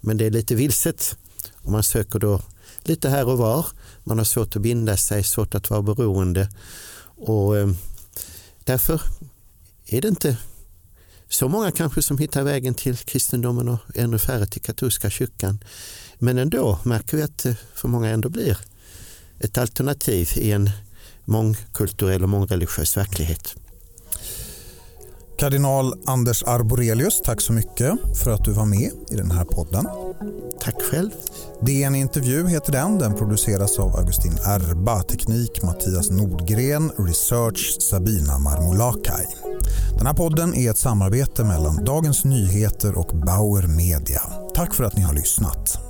Men 0.00 0.16
det 0.16 0.26
är 0.26 0.30
lite 0.30 0.54
vilset 0.54 1.16
och 1.62 1.72
man 1.72 1.82
söker 1.82 2.18
då 2.18 2.40
lite 2.84 3.08
här 3.08 3.28
och 3.28 3.38
var. 3.38 3.66
Man 4.04 4.18
har 4.18 4.24
svårt 4.24 4.56
att 4.56 4.62
binda 4.62 4.96
sig, 4.96 5.24
svårt 5.24 5.54
att 5.54 5.70
vara 5.70 5.82
beroende. 5.82 6.48
Och 7.20 7.58
eh, 7.58 7.68
Därför 8.64 9.02
är 9.86 10.00
det 10.00 10.08
inte 10.08 10.36
så 11.28 11.48
många 11.48 11.70
kanske 11.70 12.02
som 12.02 12.18
hittar 12.18 12.42
vägen 12.42 12.74
till 12.74 12.96
kristendomen 12.96 13.68
och 13.68 13.78
ännu 13.94 14.18
färre 14.18 14.46
till 14.46 14.62
katolska 14.62 15.10
kyrkan. 15.10 15.64
Men 16.18 16.38
ändå 16.38 16.78
märker 16.84 17.16
vi 17.16 17.22
att 17.22 17.38
det 17.38 17.56
för 17.74 17.88
många 17.88 18.08
ändå 18.08 18.28
blir 18.28 18.58
ett 19.38 19.58
alternativ 19.58 20.28
i 20.36 20.52
en 20.52 20.70
mångkulturell 21.24 22.22
och 22.22 22.28
mångreligiös 22.28 22.96
verklighet. 22.96 23.56
Kardinal 25.40 25.94
Anders 26.06 26.42
Arborelius, 26.42 27.22
tack 27.22 27.40
så 27.40 27.52
mycket 27.52 27.92
för 28.24 28.30
att 28.30 28.44
du 28.44 28.52
var 28.52 28.64
med 28.64 28.90
i 29.10 29.16
den 29.16 29.30
här 29.30 29.44
podden. 29.44 29.86
Tack 30.60 30.82
själv. 30.82 31.10
DN 31.60 31.94
Intervju 31.94 32.48
heter 32.48 32.72
den. 32.72 32.98
Den 32.98 33.14
produceras 33.14 33.78
av 33.78 33.96
Augustin 33.96 34.32
Erba, 34.32 35.02
teknik 35.02 35.62
Mattias 35.62 36.10
Nordgren, 36.10 36.92
research 36.98 37.76
Sabina 37.80 38.38
Marmolakai. 38.38 39.26
Den 39.98 40.06
här 40.06 40.14
podden 40.14 40.54
är 40.54 40.70
ett 40.70 40.78
samarbete 40.78 41.44
mellan 41.44 41.84
Dagens 41.84 42.24
Nyheter 42.24 42.98
och 42.98 43.16
Bauer 43.26 43.66
Media. 43.66 44.22
Tack 44.54 44.74
för 44.74 44.84
att 44.84 44.96
ni 44.96 45.02
har 45.02 45.14
lyssnat. 45.14 45.89